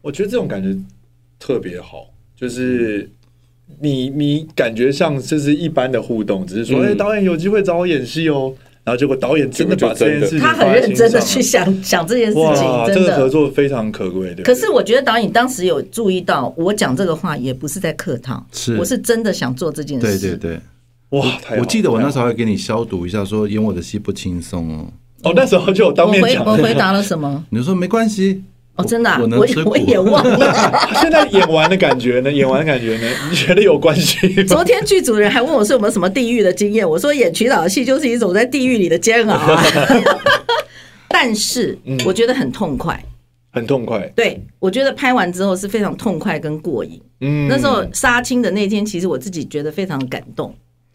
[0.04, 0.78] 我觉得这种感觉
[1.40, 3.10] 特别好，就是
[3.80, 14.44] 你你感觉像就是一般的互动，只是说：“哎，导演有机会找我演戏哦。”然后结果导演真的把这件事情，他很认真的去想 想这件事情，真的这个合作非常可贵的。
[14.44, 20.20] 可是我觉得导演当时有注意到，我讲这个话也不是在客套，是我是真的想做这件事。
[20.20, 20.60] 对对对，
[21.20, 21.26] 哇！
[21.60, 24.88] 我记得我那时候还给你消毒一下，说演我的戏不轻松哦。
[25.24, 27.44] 哦，那时候就有当面讲，我回答了什么？
[27.52, 28.44] 你说没关系。
[28.76, 30.74] 哦，真的，啊，我我我也忘了。
[31.00, 32.32] 现在演完的感觉呢？
[32.32, 33.08] 演完的感觉呢？
[33.30, 34.44] 你觉得有关系？
[34.46, 39.64] 昨天剧组人还问我说有没有什么地狱的经验，我说演瞿导的戏就是一种在地狱里的煎熬，啊。
[41.08, 43.10] 但是我觉得很痛快，嗯，
[43.52, 44.12] 很痛快。
[44.16, 47.00] 对，我觉得拍完之后是非常痛快跟过瘾。
[47.22, 50.54] 嗯，那时候杀青的那天，其实我自己觉得非常感动。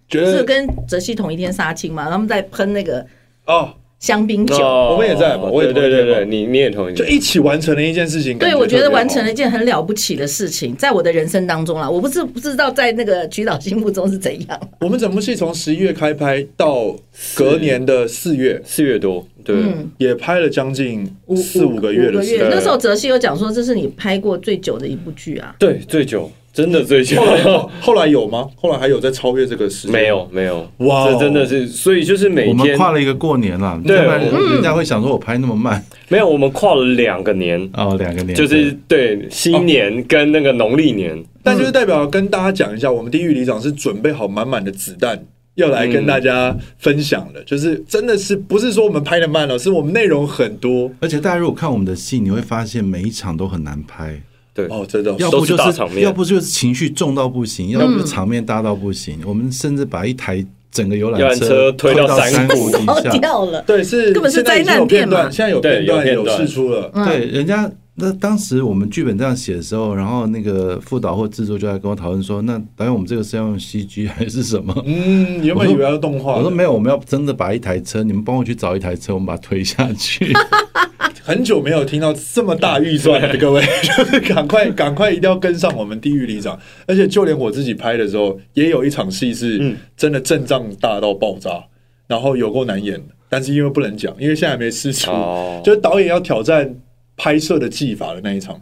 [0.08, 2.10] 觉得是跟泽熙同一天杀青嘛？
[2.10, 3.06] 他们在喷那个
[3.46, 3.72] 哦。
[3.98, 8.38] 香槟酒，我们也在嘛，我也对对对，你你也同意，就一起完成了一件事情。
[8.38, 14.60] 对，我觉得完成了一件很了不起的事情，在我的人生当中啦，我不是不知道在那个曲导心目中是怎样。
[14.80, 16.94] 我们整部戏从十一月开拍到
[17.34, 19.56] 隔年的四月，四月多，对，
[19.96, 21.04] 也拍了将近
[21.36, 22.48] 四五个月的时间。
[22.48, 25.56] 那时候泽熙有讲说，这是你拍过最久的一部剧啊？
[25.58, 26.30] 对，最久。
[26.58, 27.24] 真的最强。
[27.24, 28.48] 后来后来有吗？
[28.56, 29.92] 后来还有在超越这个时间？
[29.92, 45.24] 没有没有，哇 Wow，这真的是，所以就是每天我们跨了一个过年了，对，人家会想说我拍那么慢，没有，我们跨了两个年哦，两个年，就是对新年跟那个农历年，但就是代表跟大家讲一下，我们地狱里长是准备好满满的子弹。
[45.54, 54.22] 要来跟大家分享的，就是真的是不是说我们拍的慢了，是我们内容很多，而且大家如果看我们的戏，你会发现每一场都很难拍。
[54.66, 59.20] 对哦，真的，要不就是大场面，要不就是情绪重到不行，要不就场面大到不行。
[59.24, 63.62] 我们甚至把一台整个游览车推到山谷底下 掉了。
[63.62, 65.30] 对，是根本是灾难片嘛。
[65.30, 67.70] 现在有片段有事出了，对，人家。
[68.00, 80.32] 那当时我们剧本这样写的时候，然后那个副导或制作就来跟我讨论说：“那导演，我们这个是要用 CG 还是什么？” 嗯，原本以为要动画，我说没有，我们要真的把一台车，你们帮我去找一台车，我们把它推下去。
[81.28, 91.62] 很久没有听到这么大预算的各位，就是 赶快赶快一定要跟上我们地狱里长，而且就连我自己拍的时候，也有一场戏是真的阵仗大到爆炸，
[92.06, 95.10] 然后有够难演，但是因为不能讲，因为现在还没试出，
[95.62, 96.74] 就是导演要挑战。
[97.20, 98.56] 拍摄的技法的那一场。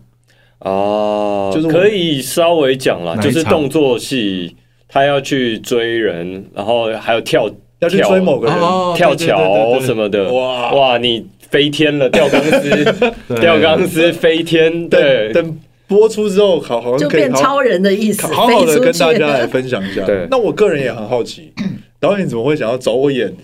[0.60, 4.56] 哦，就是可以稍微讲了，就是动作戏，
[4.88, 7.46] 他要去追人，然后还有跳，
[7.80, 8.56] 要去追某个人，
[8.96, 10.32] 跳桥什么的。
[10.32, 10.72] 哇。
[10.72, 12.94] 哇，你飞天了，吊钢丝，
[13.40, 14.88] 吊钢丝飞天。
[14.88, 20.04] 对，等播出之后，好好像就变超人的意思，好好的跟大家来分享一下。
[20.04, 21.52] 对，那我个人也很好奇，
[22.00, 23.34] 导演怎么会想要找我演，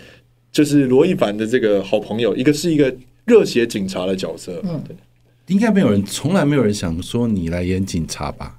[0.51, 2.95] 就是罗一凡的这个好朋友，一个是一个。
[3.25, 4.97] 热血警察的角色，嗯，对，
[5.47, 8.57] 应该没有人，从来没有人想说你来演警察吧？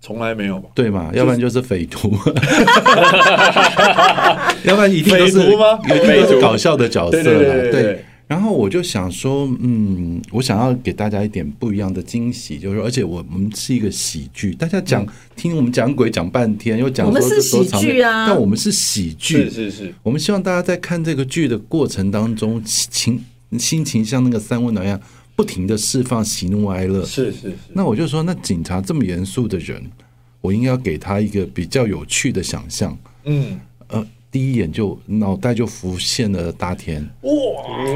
[0.00, 0.70] 从来没有吧？
[0.74, 1.10] 对嘛？
[1.12, 2.08] 要不然就是匪徒，
[4.64, 5.40] 要不然一定都是
[6.06, 7.22] 匪徒搞笑的角色。
[7.22, 8.04] 对对对。
[8.28, 23.24] 然后我就想说，嗯，我想要给大家一点不一样的惊喜，就是说，而且我我们是一个喜剧，大家讲听我们讲鬼讲半天，又讲我们是喜剧啊，但我们是喜剧，是是是，我们希望大家在看这个剧的过程当中，情。
[23.58, 25.00] 心情像那个三温暖一样，
[25.34, 27.02] 不停的释放喜怒哀乐。
[27.06, 27.54] 是是是。
[27.72, 29.82] 那我就说，那警察这么严肃的人，
[30.42, 32.94] 我应该要给他一个比较有趣的想象。
[33.24, 37.02] 嗯，呃，第一眼就脑袋就浮现了大田。
[37.22, 37.32] 哇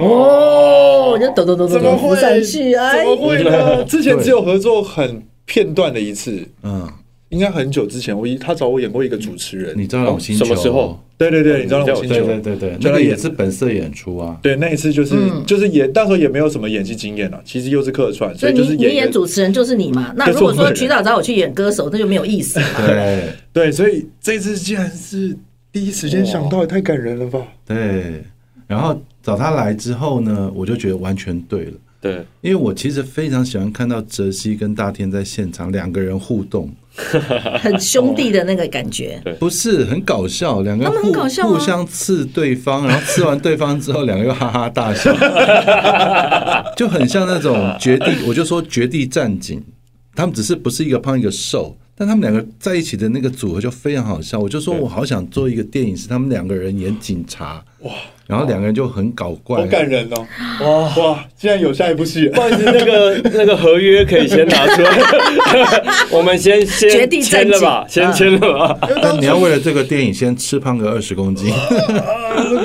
[0.00, 3.84] 哦，就抖抖抖抖抖浮上去，怎么会呢？
[3.88, 6.46] 之前只有合作很片段的一次。
[6.62, 6.88] 嗯。
[7.28, 11.02] 应该很久之前，我一他找我演过一个主持人，你知道什么时候？
[11.16, 12.26] 对对对，你知道我星球？
[12.26, 14.38] 对对对，那个也是本色演出啊。
[14.42, 15.16] 对，那一次就是
[15.46, 20.12] 就是演，那时候也没有什么演戏经验了，其实又是客串，所以就是你演主持人就是你嘛。
[20.14, 22.60] 那如果说曲导找我去演歌手，那就没有意思。
[22.86, 25.34] 对对，所以这次竟然是
[25.72, 27.40] 第一时间想到，也太感人了吧？
[27.66, 28.22] 对，
[28.66, 31.72] 然后找他来之后呢，我就觉得完全对了。
[31.98, 36.70] 对，因为我其实非常喜欢看到哲熹跟大天在现场两个人互动。
[37.58, 41.10] 很兄弟的那个感觉，不是很搞笑，两个人互
[41.48, 45.10] 互相刺对方，然后刺完对方之后，两个又哈哈大笑，
[46.76, 49.62] 就很像那种绝地，我就说绝地战警，
[50.14, 54.38] 他们只是不是一个胖一个瘦，但他们两个在一起的那个组合就非常好笑。
[54.38, 57.92] 我就说我好想做一个电影，是他们两个人演警察，哇。
[58.24, 60.26] 然后两个人就很搞怪，好感人哦！
[60.62, 62.28] 哇哇，竟然有下一部戏！
[62.28, 64.90] 不好意思，那个 那个合约可以先拿出来，
[66.10, 68.78] 我们先先签了吧，先签了吧。
[69.02, 71.52] 但你要为了这个电影先吃胖个二十公斤，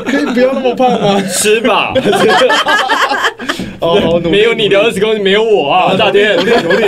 [0.06, 1.20] 可以不要那么胖吗？
[1.24, 1.92] 吃吧。
[3.80, 5.96] 哦，没有你的二十公斤，没有我啊！
[5.96, 6.84] 大天，努力努力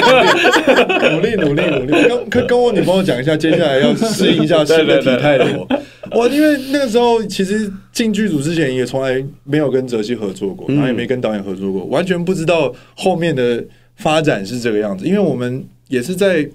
[1.12, 5.68] 努力努力努力， 跟跟跟我女朋友讲一下，接下来要适应一下新的体态的我。
[6.12, 13.64] 我因为那个时候其实进剧组之前也从来没有跟泽熙合作过，然后也没跟导演合作过，完全不知道后面的
[13.96, 15.06] 发展是这个样子。
[15.06, 16.48] 因为我们也是在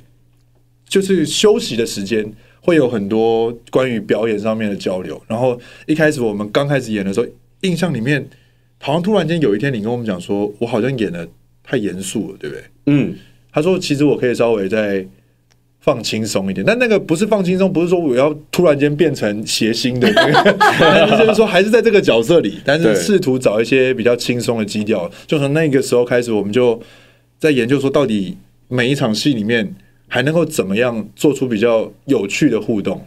[0.88, 2.24] 就是休息的时间
[2.60, 5.20] 会有很多关于表演上面的交流。
[5.28, 7.26] 然后一开始我们刚开始演的时候，
[7.60, 8.26] 印象里面
[8.84, 11.26] 好像突然间有一天你跟我们讲说，我好像演的
[11.62, 12.64] 太严肃了，对不对？
[12.86, 13.14] 嗯，
[13.50, 15.06] 他说其实我可以稍微再。
[15.80, 20.10] 放轻松一点，但那个不是放轻松，不是说我要突然间变成谐星的，
[20.80, 25.06] 但是 就是说还是在这个角色里，但是试图找一些比较轻松的基调。
[25.26, 26.80] 就从那个时候开始，我们就
[27.38, 28.34] 在研究说，到底
[28.68, 29.74] 每一场戏里面
[30.08, 33.06] 还能够怎么样做出比较有趣的互动。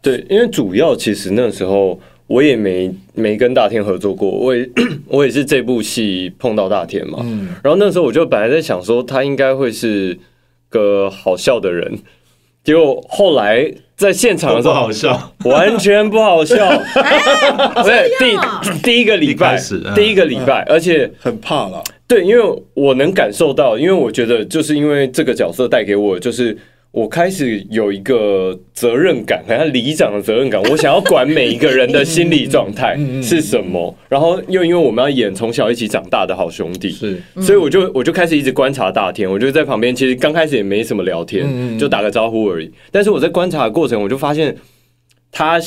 [0.00, 4.68] 对，因为主要其实那时候我也没没跟大天合作过，我也
[5.08, 10.18] 我也是这部戏碰到大天嘛，嗯，然后那时候我就本来在想说，他应该会是。
[10.70, 12.00] 个好笑的人，
[12.64, 16.56] 结果后来在现场的时候，好笑，完全不好笑。
[17.84, 19.56] 对，第第一个礼拜，
[19.94, 21.80] 第一个礼拜，而且很怕了。
[22.08, 26.58] 对，因为我能感受到，因为我觉得就是因为这个角色带给我，就是
[26.94, 30.62] 我开始有一个责任感，好像里长的责任感。
[30.70, 39.28] 我想要管每一个人的心理状态是什么，然后又因为我们要演从小一起长大的好兄弟，是，所以我就我就开始一直观察大天。
[39.28, 42.70] 我就在旁边，其实刚开始也没什么聊天，就打个招呼而已。
[42.92, 44.54] 但是我在观察的过程，我就发现
[45.32, 45.60] 他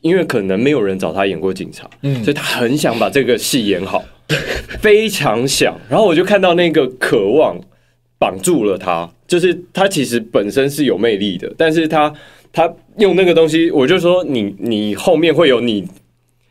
[0.00, 1.88] 因为可能没有人找他演过警察，
[2.24, 4.04] 所以他很想把这个戏演好，
[4.82, 5.78] 非常想。
[5.88, 7.56] 然后我就看到那个渴望。
[8.22, 12.12] 绑住了他，就是他其实本身是有魅力的，但是他
[12.52, 15.84] 他用那个东西，我就说你你后面会有你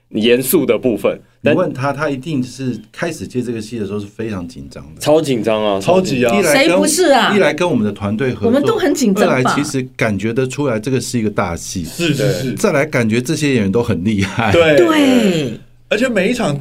[0.10, 1.18] 严肃的部分。
[1.40, 7.34] 你问他，他一定是开始接这个戏的时候是非常紧张的，超紧张啊，超级啊，谁不是啊？
[7.34, 9.30] 一来跟我们的团队合作，我们都很紧张。
[9.30, 12.52] 二来其实感觉得出来，这个是一个大戏，是是是。
[12.56, 15.58] 再来感觉这些演员都很厉害，对对，
[15.88, 16.60] 而且每一场。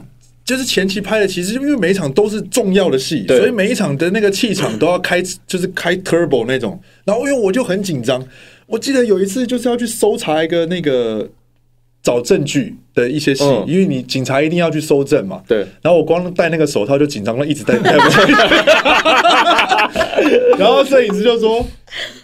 [0.51, 6.77] 就是前期拍的，其实因为每一场都是重要的戏，所以每一场的那个气场都要开，就是开 turbo 那种。
[7.05, 8.21] 然后因为我就很紧张，
[8.67, 11.31] 我记得有一次就是要去搜查一个那个
[12.03, 15.41] 找证据的一些戏，因为你警察一定要去搜证嘛。
[15.47, 15.59] 对。
[15.83, 18.33] 然后我光戴那个手套就紧张了，一直戴戴不进去。
[20.59, 21.65] 然后摄影师就说：“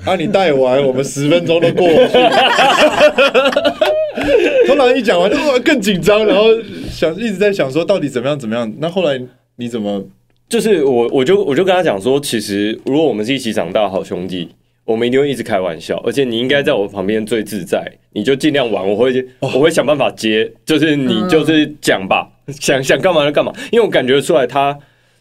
[0.05, 2.18] 啊，你戴完，我们十分钟都过去。”
[4.66, 6.45] 通常一讲完就更紧张，然后。
[6.91, 8.72] 想一直在想说到底怎么样怎么样？
[8.79, 9.20] 那后来
[9.57, 10.03] 你怎么？
[10.49, 14.49] 就是我我就我就跟他讲说，其实如果我们是一起长大的好兄弟，
[14.85, 24.79] 我们一定会一直开玩笑，而且你应该在我旁边最自在，你就尽量玩，我会我会想办法接，就是你就是讲吧，想想干嘛就干嘛，因为我感觉出来他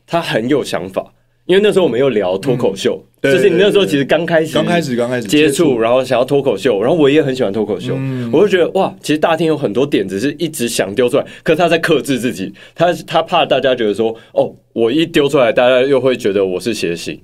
[0.07, 1.11] 他很有想法。
[1.45, 7.95] 因为那时候我们又聊脱口秀，就是你那时候其实刚开始，刚开始，刚开始接触，然后想要脱口秀，然后我也很喜欢脱口秀，
[8.31, 17.19] 我就觉得哇，其实大厅有很多点子是一直想丢出来，可是他在克制自己，他他怕大家觉得说，哦，我一丢出来，大家又会觉得我是谐星。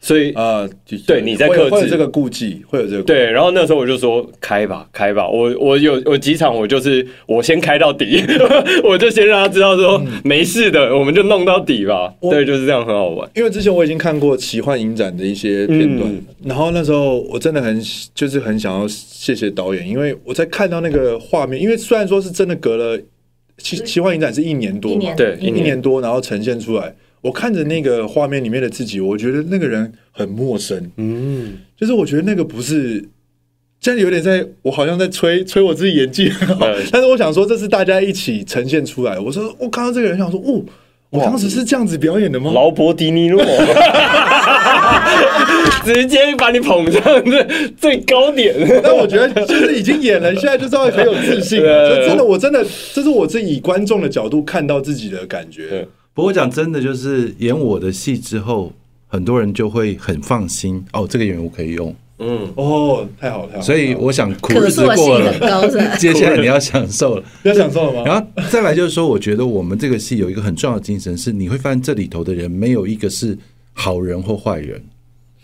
[0.00, 0.70] 所以啊，呃、
[1.06, 3.28] 对，你在克制，会有这个顾忌，会有这个对。
[3.30, 5.28] 然后那时候我就说开吧，开吧。
[5.28, 8.22] 我我有有几场，我就是我先开到底，
[8.84, 12.14] 我就先让他知道说没事的，我们就弄到底吧。
[12.20, 13.28] 对，就是这样，很好玩。
[13.34, 17.82] 因为之前我已经看过奇幻影展的一些片段，嗯、然后那时候我真的很
[18.14, 22.96] 就是很想要谢谢导演，因为我在看到那个画面，因为虽然说是真的隔了
[23.58, 26.94] 奇奇幻影展是一年多嘛，对，一年多，然后呈现出来。
[27.28, 30.90] 我看着那个画面里面的自己，我觉得那个人很陌生。
[30.96, 33.04] 嗯，就是我觉得那个不是，
[33.80, 36.64] 现在有点在，我好像在吹吹我自己演技很好。
[36.72, 39.18] 对但是我想说，这是大家一起呈现出来。
[39.18, 40.64] 我说，我看到这个人，想说，哦，
[41.10, 42.50] 我当时是这样子表演的吗？
[42.50, 43.44] 劳勃迪尼洛，
[45.84, 47.46] 直接把你捧上最
[47.78, 48.54] 最高点。
[48.82, 51.94] 但我觉得，就是已经演了，现在就稍微很有自信了。
[51.94, 52.64] 就真的，我真的，
[52.94, 55.86] 这是我自己以观众的角度看到自己的感觉。
[56.18, 58.72] 不过讲真的，就是演我的戏之后，
[59.06, 61.94] 很多人就会很放心哦，这个演员我可以用。
[62.18, 63.62] 嗯，哦，太好了，太好了。
[63.62, 65.32] 所以我想苦日子过了，
[65.96, 68.02] 接下来你要享受了， 要享受了吗？
[68.04, 73.38] 然后再来就是说，我觉得我们这个戏有一个很重要的精神，是你会发现这里头的人没有一个是
[73.72, 74.84] 好人或坏人。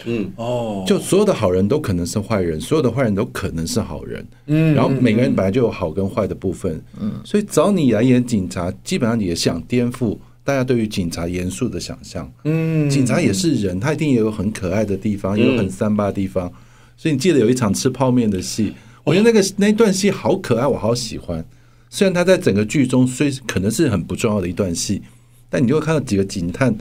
[0.06, 4.26] 嗯，哦，就所有的好人都可能是坏人，所有的坏人都可能是好人。
[4.46, 6.82] 嗯，然后每个人本来就有好跟坏的部分。
[7.00, 10.18] 嗯，所以找你来演警察，基本上你也想颠覆。
[10.44, 16.52] 大家对于警察严肃的想象，嗯，警察也是人，他一定也有很可爱的地方，也有很三八的地方。
[16.98, 18.74] 所以你记得有一场吃泡面的戏，
[19.04, 21.42] 我觉得那个那段戏好可爱，我好喜欢。
[21.88, 25.00] 虽然他在整个剧中虽可能是很不重要的一段戏，
[25.48, 26.76] 但你就会看到几个警探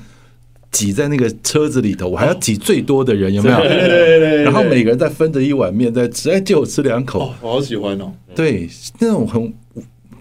[0.69, 3.57] 挤在那个车子里头，我还要挤最多的人，有没有？
[3.61, 4.43] 对对对。
[4.43, 8.11] 然后每个人在分着一碗面在吃，哎，借我吃两口，我好喜欢哦。
[8.35, 8.67] 对，
[8.99, 9.53] 那种很。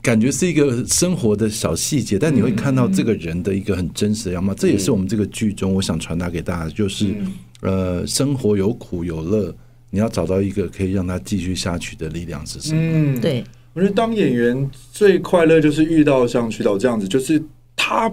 [0.03, 4.53] 感觉是一个生活的小细节，但你会看到这个人的一个很真实的样貌。
[4.53, 9.55] 嗯、这也是我们这个剧中我想传达给大家，就是、嗯、呃，生活有苦有乐，
[9.91, 12.81] 你要找到一个可以让他继续下去的力量是什么？
[12.83, 13.45] 嗯，对，
[13.75, 17.41] 我觉得当演员最快乐就是遇到像曲导这样子，就是
[17.77, 18.13] 他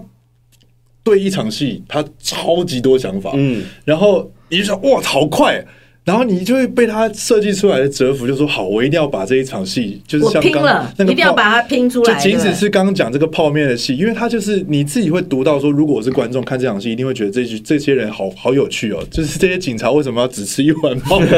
[1.02, 5.66] 对一场戏他超级多想法，嗯，然后你就说哇，好快。
[6.10, 12.14] 然后你就会被他设计出来的折服，就说好，我一定要把这一场戏，就是像刚刚那个，一定要把它拼出来。
[12.14, 19.06] 就仅只是刚刚讲这个泡面的戏，因为他就是你自己会读到说，如果我是观众看这场戏，一定会觉得这些这些人好好有趣哦。
[19.08, 21.30] 就是这些警察为什么要只吃一碗泡面？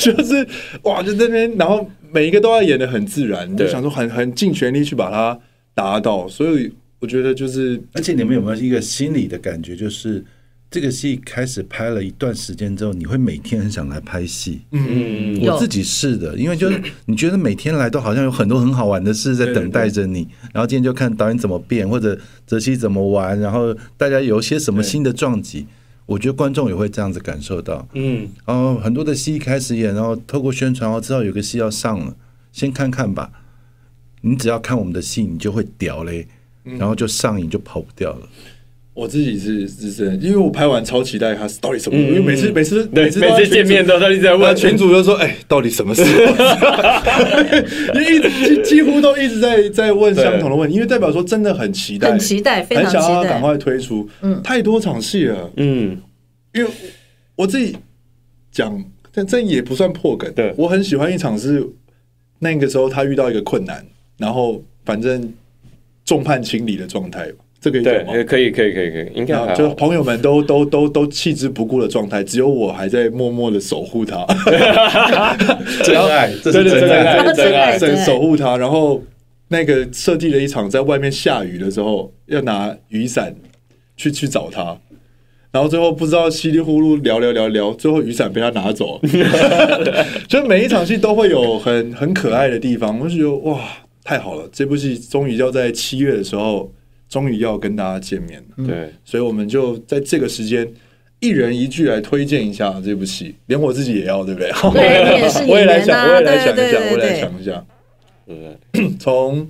[0.00, 0.44] 就就是
[0.82, 5.38] 哇，就那边，然后每一个都要演的很自然，就想说很很尽全力去把它
[5.72, 6.26] 达到。
[6.26, 6.68] 所以
[6.98, 10.24] 我觉得就是，而且你们有没有一个心理的感觉，就是？
[10.70, 14.60] 这个戏开始拍了一段时间之后，你会每天很想来拍戏。
[14.70, 20.28] 嗯，我自己是的，因为就是你觉得每天来都好像有很多很好玩的事在等待着你。
[20.52, 22.16] 然后今天就看导演怎么变，或者
[22.46, 25.66] 泽熙怎么玩，然后大家有些什么新的撞击，
[26.06, 27.88] 我觉得观众也会这样子感受到。
[27.94, 32.14] 嗯，然后很多的戏一开始演，然后透过宣传，然后知道有个戏要上了，
[32.52, 33.32] 先看看吧。
[34.20, 36.28] 你只要看我们的戏，你就会屌嘞，
[36.62, 38.28] 然后就上瘾，就跑不掉了。
[38.92, 46.02] 我自己是是是，因为我拍完超期待他到底什么，嗯、因为每次每次每次每次见面都他一直在问群主就说：“哎、欸，到底什么事？”
[47.94, 54.06] 因为一直几乎都一直在在问相同的问题，因为代表说真的很期待，很期待，非常期待，很想要赶快推出。
[54.22, 55.50] 嗯，太多场戏了。
[55.56, 55.96] 嗯，
[56.52, 56.70] 因为
[57.36, 57.76] 我自己
[58.50, 58.84] 讲，
[59.14, 60.30] 但这也不算破梗。
[60.34, 61.64] 对，我很喜欢一场是
[62.40, 63.86] 那个时候他遇到一个困难，
[64.18, 65.32] 然后反正
[66.04, 67.30] 众叛亲离的状态。
[67.60, 74.24] 这个对，可以，可以，可以，可以，应该就朋友们都都都都弃之不顾的状态，只有我还在默默的守护他。
[75.84, 78.56] 真爱，这是真爱，真爱，真守护他。
[78.56, 79.02] 然后
[79.48, 83.36] 那个设计了一场在外面下雨的时候，要拿雨伞
[83.94, 84.74] 去去找他，
[85.52, 90.06] 然后最后不知道稀里糊涂聊聊聊聊，最后雨伞被他拿走了。
[90.26, 93.60] 就每一场戏都会有很很可爱的地方，我就觉得哇，
[94.02, 94.48] 太好了！
[94.50, 96.72] 这部戏终于要在七月的时候。
[97.10, 100.64] 终于要跟大家见面了，对，所以我们就在这个时间，
[101.18, 104.48] 一人一句来推荐一下这部戏，连我自己也要，对不对？
[104.72, 107.64] 对， 也是我也来想，我也来想一下，我来想一下，
[108.24, 108.56] 对，
[109.00, 109.48] 从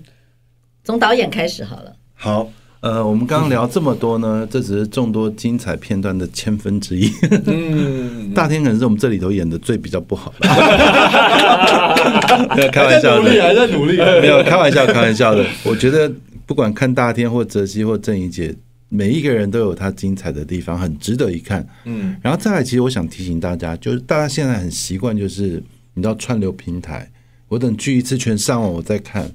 [0.83, 1.93] 从导演开始好了。
[2.15, 2.51] 好，
[2.81, 7.13] 呃，我们刚刚聊这么多呢，这只是众多精彩片段的千分之一。
[7.45, 10.49] 嗯， 大天可能是我们这里头演的最比较不好的，
[12.57, 16.11] 没有开玩笑的，还在努力，没有开玩笑，开玩笑的，我觉得。
[16.51, 18.53] 不管看大天或泽熙或郑怡姐，
[18.89, 21.65] 每一个人都有他精彩的地方，很值得一看。
[21.85, 25.63] 嗯，然后再来，其实我想提醒大家，就是大家现在很习惯，就是
[25.95, 27.09] 你知道串流平台，
[27.47, 29.31] 我等剧一次全上完我再看，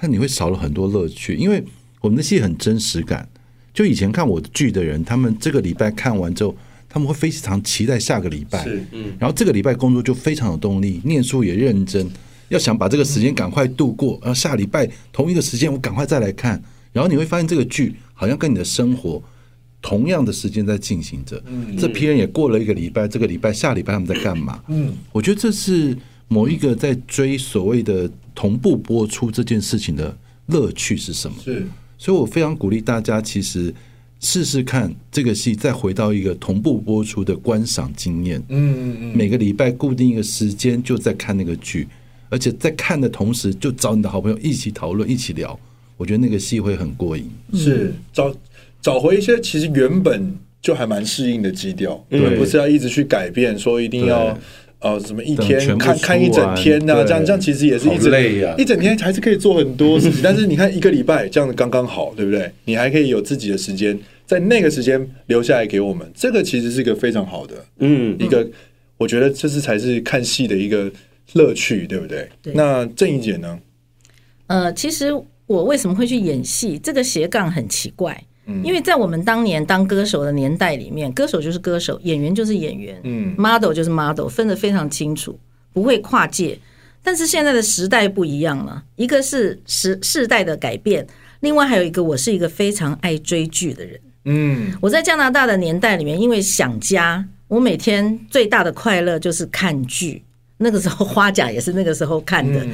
[0.00, 1.62] 但你会少了很多乐趣，因为
[2.00, 3.28] 我们的戏很真实感。
[3.74, 6.56] 就以前看我的剧的人，他们这个礼拜看完之后，
[6.88, 12.10] 他们会非常期待下个礼拜，嗯，然后这个礼拜工作就非常有动力，念书也认真。
[12.48, 19.22] 要想把这个时间赶快度过，然后下礼拜同一个时间我赶快再来看，然后你会发现这个剧好像跟你的生活
[19.82, 21.42] 同样的时间在进行着。
[21.46, 24.62] 嗯，这批人也过了一个礼拜，这个礼拜下礼拜他们在干嘛？
[24.68, 25.96] 嗯，我觉得这是
[26.28, 30.16] 某一个在追所谓的同步播出这件事情的
[30.46, 31.36] 乐趣是什么？
[31.42, 31.66] 是，
[31.98, 33.72] 所以我非常鼓励大家，其实
[34.18, 38.42] 试试看这个戏，再回到一个同步播出的观赏经验。
[38.48, 41.86] 嗯嗯嗯，每个礼拜固定一个时间就在看那个剧。
[42.28, 45.58] 而且在看的同时，就找你的好朋友一起讨论、一起聊，
[45.96, 47.30] 我觉得那个戏会很过瘾。
[47.54, 48.34] 是找
[48.82, 54.36] 找回一些其实原本就还蛮适应的基调，对，不是要一直去改变，说一定要
[54.80, 62.50] 呃什么一天看看一整天呐，这样这样其实也是一直累啊，一整天还是可以做很多事情，但是你看一个礼拜这样子刚刚好，对不对？
[62.64, 63.96] 你还可以有自己的时间，
[64.26, 68.44] 在那个时间留下来给我们，这个其实是一个非常好的，嗯，一个
[68.96, 70.90] 我觉得这是才是看戏的一个。
[71.34, 72.28] 乐趣对不对？
[72.42, 72.54] 对。
[72.54, 73.58] 那郑怡姐呢？
[74.46, 75.12] 呃，其实
[75.46, 76.78] 我为什么会去演戏？
[76.78, 85.38] 这个斜杠很奇怪，嗯，因为在我们当年当歌手的年代里面，歌手就是歌手，演员就是演员，嗯，model 就是 model，分得非常清楚，
[85.72, 86.58] 不会跨界。
[87.02, 91.06] 但是现在的时代不一样了，一个是时世代的改变，
[91.40, 100.22] 另外还有一个，我是一个非常爱追剧的人，嗯，我在加拿大的年代里面，因为想家，我每天最大的快乐就是看剧。
[100.58, 102.66] 那个时候花甲也是那个时候看的，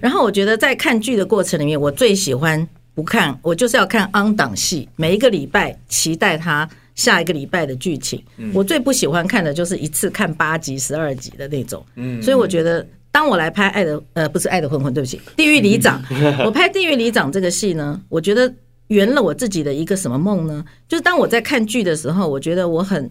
[0.00, 8.22] 然后我觉得在看剧的过程里面，我最喜欢不看，我就是要看 on 档戏，每一个礼拜期待他下一个礼拜的剧情。
[8.52, 11.82] 我最不喜欢看的就是一次看八集、十二集的那种。
[12.20, 16.02] 所以我觉得，当我来拍《爱的呃不是爱的混混》，对不起，《地狱里长》，
[16.44, 18.52] 我拍《地狱里长》这个戏呢，我觉得
[18.88, 20.62] 圆了我自己的一个什么梦呢？
[20.86, 23.10] 就是当我在看剧的时候，我觉得我很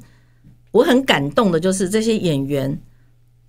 [0.69, 2.79] 我很感动的，就是这些演员。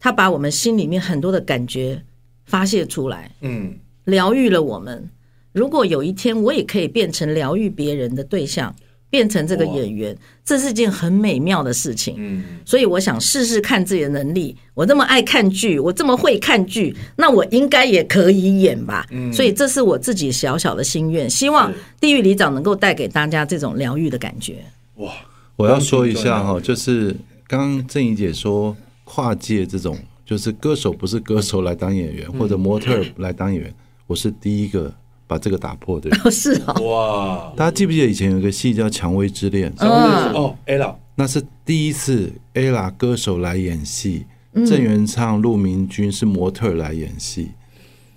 [0.01, 2.03] 他把我们心里面很多的感觉
[2.46, 3.74] 发泄出来，嗯，
[4.05, 5.09] 疗愈了我们。
[5.53, 8.74] 如果有一天我也可以变成疗愈别人的对象，
[9.11, 12.14] 变成这个演员，这是件很美妙的事情。
[12.16, 14.57] 嗯，所以我想试试看自己的能力。
[14.72, 19.05] 我这么爱看剧，我这么会看剧，那我应该也可以演吧？
[19.11, 21.70] 嗯，所以这是我自己小小的心愿，希望
[22.01, 24.64] 《地狱里长》能够带给大家这种疗愈的感觉。
[24.94, 25.12] 哇，
[25.57, 27.14] 我要说一下哈，就是
[27.46, 28.74] 刚刚郑怡姐说。
[29.12, 33.74] 跨界这种，就是歌手不是歌手来当演员，或者模特来当演员，
[34.06, 34.94] 我是第一个
[35.26, 36.08] 把这个打破的。
[36.30, 37.52] 是啊，哇！
[37.56, 39.68] 大家记不记得以前有一个戏叫《蔷薇之恋》？
[39.84, 47.50] 哦，ella，那是第一次 ella 歌手来演戏，郑元畅、陆明君是模特来演戏，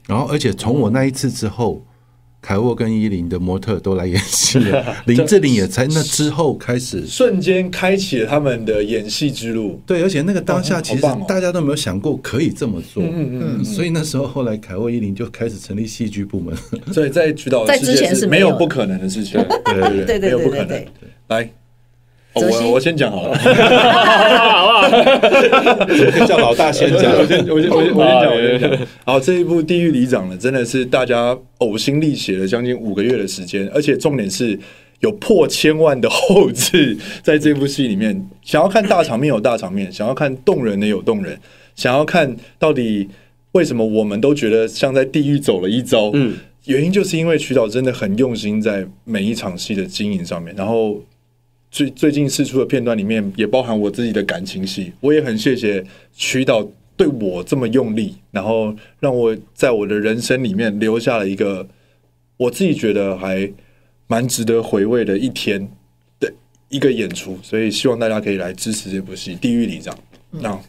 [0.06, 1.84] 然后而且从我那一次之后，
[2.44, 9.80] 凯沃跟伊琳的模特都来演戏了， 林志玲也在那之后开始瞬间开启了他们的演戏之路。
[9.86, 13.02] 对，而且那个当下其实大家都没有想过可以这么做。
[13.02, 13.66] 嗯嗯嗯。
[13.66, 16.54] 所以那时候后来凯沃伊琳就开始成立戏剧部门。
[16.92, 19.42] 所以在指导在之前是没有不可能的事情。
[19.64, 20.86] 对对对对，没有不可能。
[21.30, 21.50] 来。
[22.36, 24.72] 我我先讲好了， 好不
[26.20, 26.26] 好？
[26.26, 28.88] 叫老大先讲，我先我先我先我先讲，我先讲。
[29.06, 34.60] 好，这一部《地狱里长》呢，真的是大家呕心沥血了将近五个月的时间，而且重点是
[35.02, 38.28] 有破千万的后置在这部戏里面。
[38.42, 41.38] 想要看大场面有大场面，想要看动人的有动人，
[41.76, 43.08] 想要看到底
[43.52, 46.10] 为什么我们都觉得像在地狱走了一遭？
[46.14, 46.34] 嗯，
[46.66, 51.00] 原因就是因为曲导真的很用心在每一场戏的经营上面，然后。
[51.74, 55.84] 最最近试出的片段里面也包含我自己的感情戏，我也很谢谢
[56.16, 56.64] 曲导
[56.96, 61.68] 对我这么用力，然后让我在我的人生里面留下了一个
[62.38, 63.52] 我自己觉得还
[64.06, 65.68] 蛮值得回味的一天
[66.20, 66.32] 的
[66.70, 69.92] 一个演出，所以希望大家可以来支持这部戏《地狱里长》。
[70.30, 70.62] 那。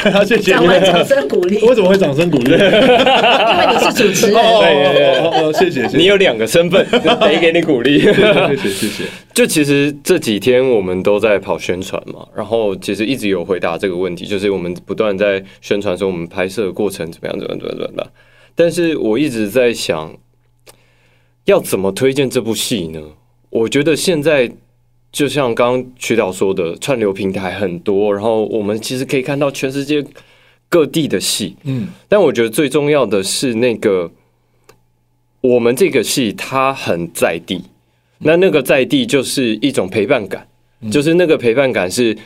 [0.24, 1.58] 谢谢你们掌声鼓励。
[1.66, 2.52] 为什么会掌声鼓励？
[2.52, 4.36] 因为你是主持人。
[4.36, 5.96] 哦哦，谢谢谢谢。
[5.96, 8.00] 你有两个身份， 得给你鼓励。
[8.00, 9.04] 谢谢谢谢。
[9.34, 18.10] 就其实这几天我们都在跑宣传嘛，然后其实一直有回答这个问题，就是我们不断在宣传说我们拍摄的过程怎么样怎么样怎么样的。
[18.54, 20.14] 但是我一直在想，
[21.46, 23.00] 要怎么推荐这部戏呢？
[23.50, 24.50] 我觉得现在。
[25.12, 30.04] 就像刚刚曲导说的，串流平台很多，然后我们其实可以看到全世界
[30.68, 34.12] 各地的戏，嗯，但我觉得最重要的是那个
[35.40, 37.64] 我们这个戏它很在地，
[38.18, 40.46] 那那个在地就是一种陪伴感，
[40.92, 42.16] 就是那个陪伴感是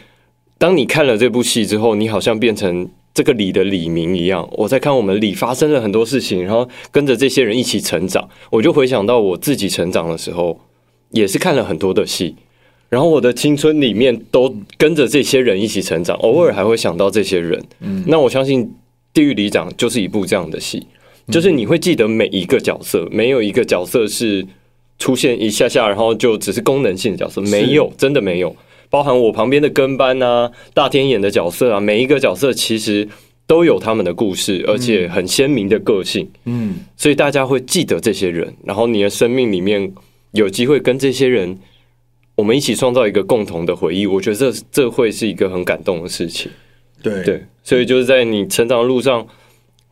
[0.58, 10.60] 当你看了这部戏之后，你好像变成这个里的李明一样，我在看我们里发生了很多事情，然后跟着这些人一起成长，我就回想到我自己成长的时候，
[11.12, 12.36] 也是看了很多的戏。
[12.90, 17.60] 然后我的青春里面都跟着这些人一起成长，偶尔还会想到这些人。
[17.80, 18.64] 嗯，那我相信
[19.12, 20.86] 《地狱里长》就是一部这样的戏，
[21.28, 24.46] 就是你会记得每一个角色，没有一个角色是
[24.98, 28.54] 出现一下下，然后就只是功能性的角色，没有，真的没有。
[28.90, 33.08] 包含我旁边的跟班啊，大天演的角色啊，每一个角色其实
[33.44, 36.30] 都有他们的故事，而且很鲜明的个性。
[36.44, 39.92] 嗯，所以大家会记得这些人，然后你的生命里面
[40.30, 41.58] 有机会跟这些人。
[42.36, 46.50] 我们一起创造一个共同的回忆，我觉得这这会是一个很感动的事情。
[47.02, 49.26] 对对，所以就是在你成长的路上，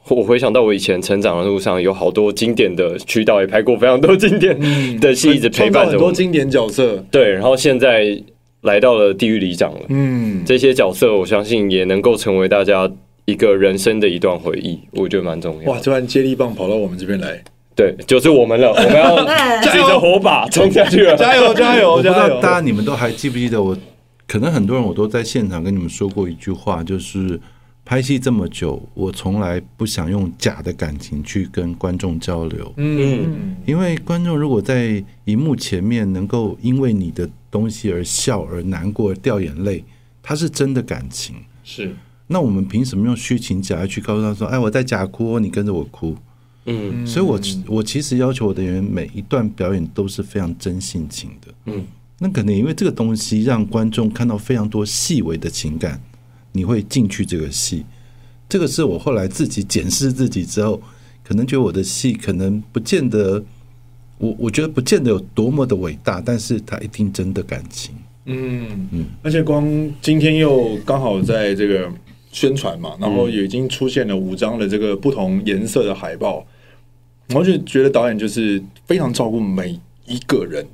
[0.09, 4.59] 我回想到我以前成长的路上，有好多经典的渠道也拍过非常多经典
[4.99, 5.91] 的戏，一直陪伴着我。
[5.91, 8.21] 很多经典角色，对，然后现在
[8.63, 9.81] 来到了地狱里长了。
[9.91, 12.91] 嗯，这些角色我相信也能够成为大家
[13.27, 15.71] 一个人生的一段回忆，我觉得蛮重要。
[15.71, 17.45] 哇，突然接力棒跑到我们这边来。
[17.75, 19.17] 对，就是我们了，我们要
[19.65, 21.93] 举着火把冲下去了，加油 加油！
[21.93, 23.77] 我不知道大家你们都还记不记得我？
[24.27, 27.39] 可能很多人我都在现场跟你们说过一句话，就是
[27.85, 32.73] 拍戏这么久，我从来不想用假的感情去跟观众交流。
[32.77, 39.85] 嗯，因为观众如果在荧幕前面能够因为你的东西而笑、而难过、而掉眼泪，
[40.23, 41.37] 他是真的感情。
[41.65, 41.95] 是，
[42.27, 46.15] 那我们凭什么用虚情假意去告诉他说：“哎，我在假哭，你跟着我哭。”
[46.65, 51.53] 嗯，所以我我其实要求我的演员每一段表演都是非常真性情的。
[51.67, 51.85] 嗯，
[52.19, 56.01] 那可能因为这个东西让观众看到非常多细微的情感，
[56.53, 57.85] 你会进去这个戏。
[58.49, 60.81] 这个是我后来自己检视自己之后，
[61.25, 63.43] 可能觉得我的戏可能不见得，
[64.19, 67.93] 我我觉得不见得有多么的伟大，但是它一定真的感情。
[68.27, 69.67] 嗯嗯，而且光
[70.01, 71.91] 今天又刚好在这个
[72.31, 76.47] 宣传嘛，然后也已经出现了五张的这个不同颜色的海报。
[77.35, 80.65] 我就觉得导演就是非常照顾每一个人，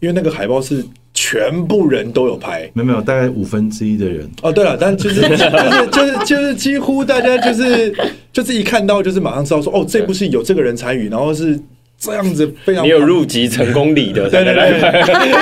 [0.00, 4.28] 因为那个海报是全部人都有拍，没有没有，大概五分之一的人。
[4.42, 7.94] 哦，对了，但就是就是就是就是几乎大家就是
[8.32, 11.58] 就是一看到就是马上知道说哦，这部戏有这个人参与，然后是
[11.98, 12.84] 这样子非常。
[12.84, 14.80] 你有入籍成功礼的，对对对，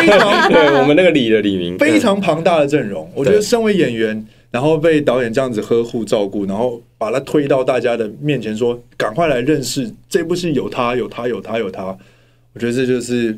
[0.01, 3.11] 非常对我们那个礼的李明，非常庞大的阵容。
[3.15, 4.27] 我觉得身为演员。
[4.53, 11.87] 然后被导演这样子呵护照顾，然后把他推到大家的面前，说：“赶快来认识这部戏，有他，有他，有他，有他。”
[12.53, 13.37] 我觉得这就是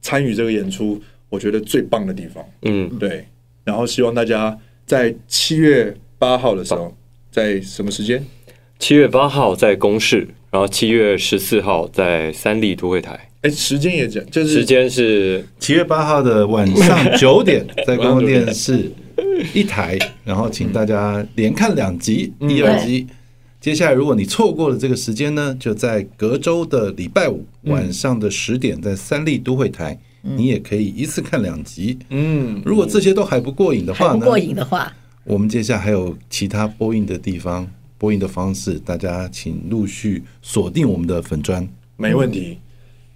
[0.00, 2.44] 参与这个演出，我觉得最棒的地方。
[2.62, 3.26] 嗯，对。
[3.64, 6.96] 然后希望大家在七月八号的时候，
[7.28, 8.24] 在什么时间？
[8.78, 13.28] 七月八号在公视，然后七月十四号在三立都会台。
[13.42, 18.92] 哎，时间也讲，就是时间是七月八号的晚上九点， 在公共电视。
[19.54, 23.06] 一台，然后请大家连看两集，第二集
[23.60, 31.98] 接下来，如果你错过了这个时间呢，就在隔周的礼拜五晚上的十点，在三立都会台，你也可以一次看两集。
[32.10, 34.24] 嗯，如果这些都还不过瘾的话呢？
[34.24, 34.92] 过瘾的话，
[35.24, 41.66] 我们接下来还有其他播映的地方，播映的方式，大家请陆续锁定我们的粉砖。
[41.96, 42.58] 没问题。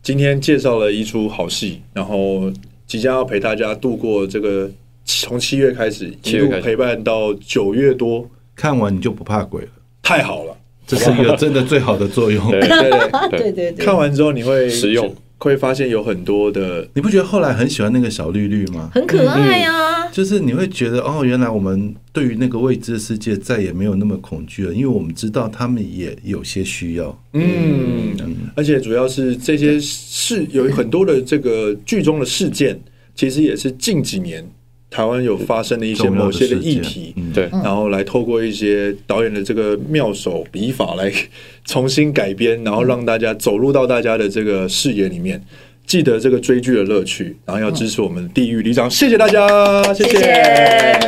[0.03, 2.51] 今天介绍了一出好戏，然后
[2.87, 4.69] 即将要陪大家度过这个
[5.05, 9.69] 从七月开始一路陪伴到九月多，看完你就不怕鬼了。
[10.03, 12.51] 太好了，这是一个真的最好的作用。
[12.51, 12.61] 对
[13.31, 16.89] 对对对对，看完之后你会实用，会发现有很多的。
[16.95, 18.91] 你不觉得后来很喜欢那个小绿绿吗？
[18.93, 27.25] 很可爱呀，就是你会觉得哦，原来我们对于那个未知的世界再也没有那么恐惧了，因为我们知道他们也有些需要。
[27.35, 28.17] 嗯，
[28.57, 32.81] 而且主要是这些事有很多的这个剧中的事件，
[33.15, 34.45] 其实也是近几年。
[34.91, 41.11] 台湾有发生的一些某些的议题，对，然后来透过一些导演的这个妙手笔法来
[41.65, 45.41] 重新改编，然后让大家走入到大家的这个视野里面，
[45.87, 49.47] 记得这个追剧的乐趣，然后要支持我们地狱里长，谢谢大家，
[49.95, 50.99] 谢谢，耶，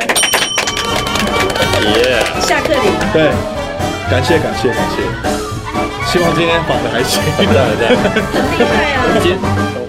[2.41, 3.31] 下课礼，对，
[4.09, 5.03] 感谢感谢感谢，
[6.07, 9.82] 希望今天访的还行，对对，很厉害啊。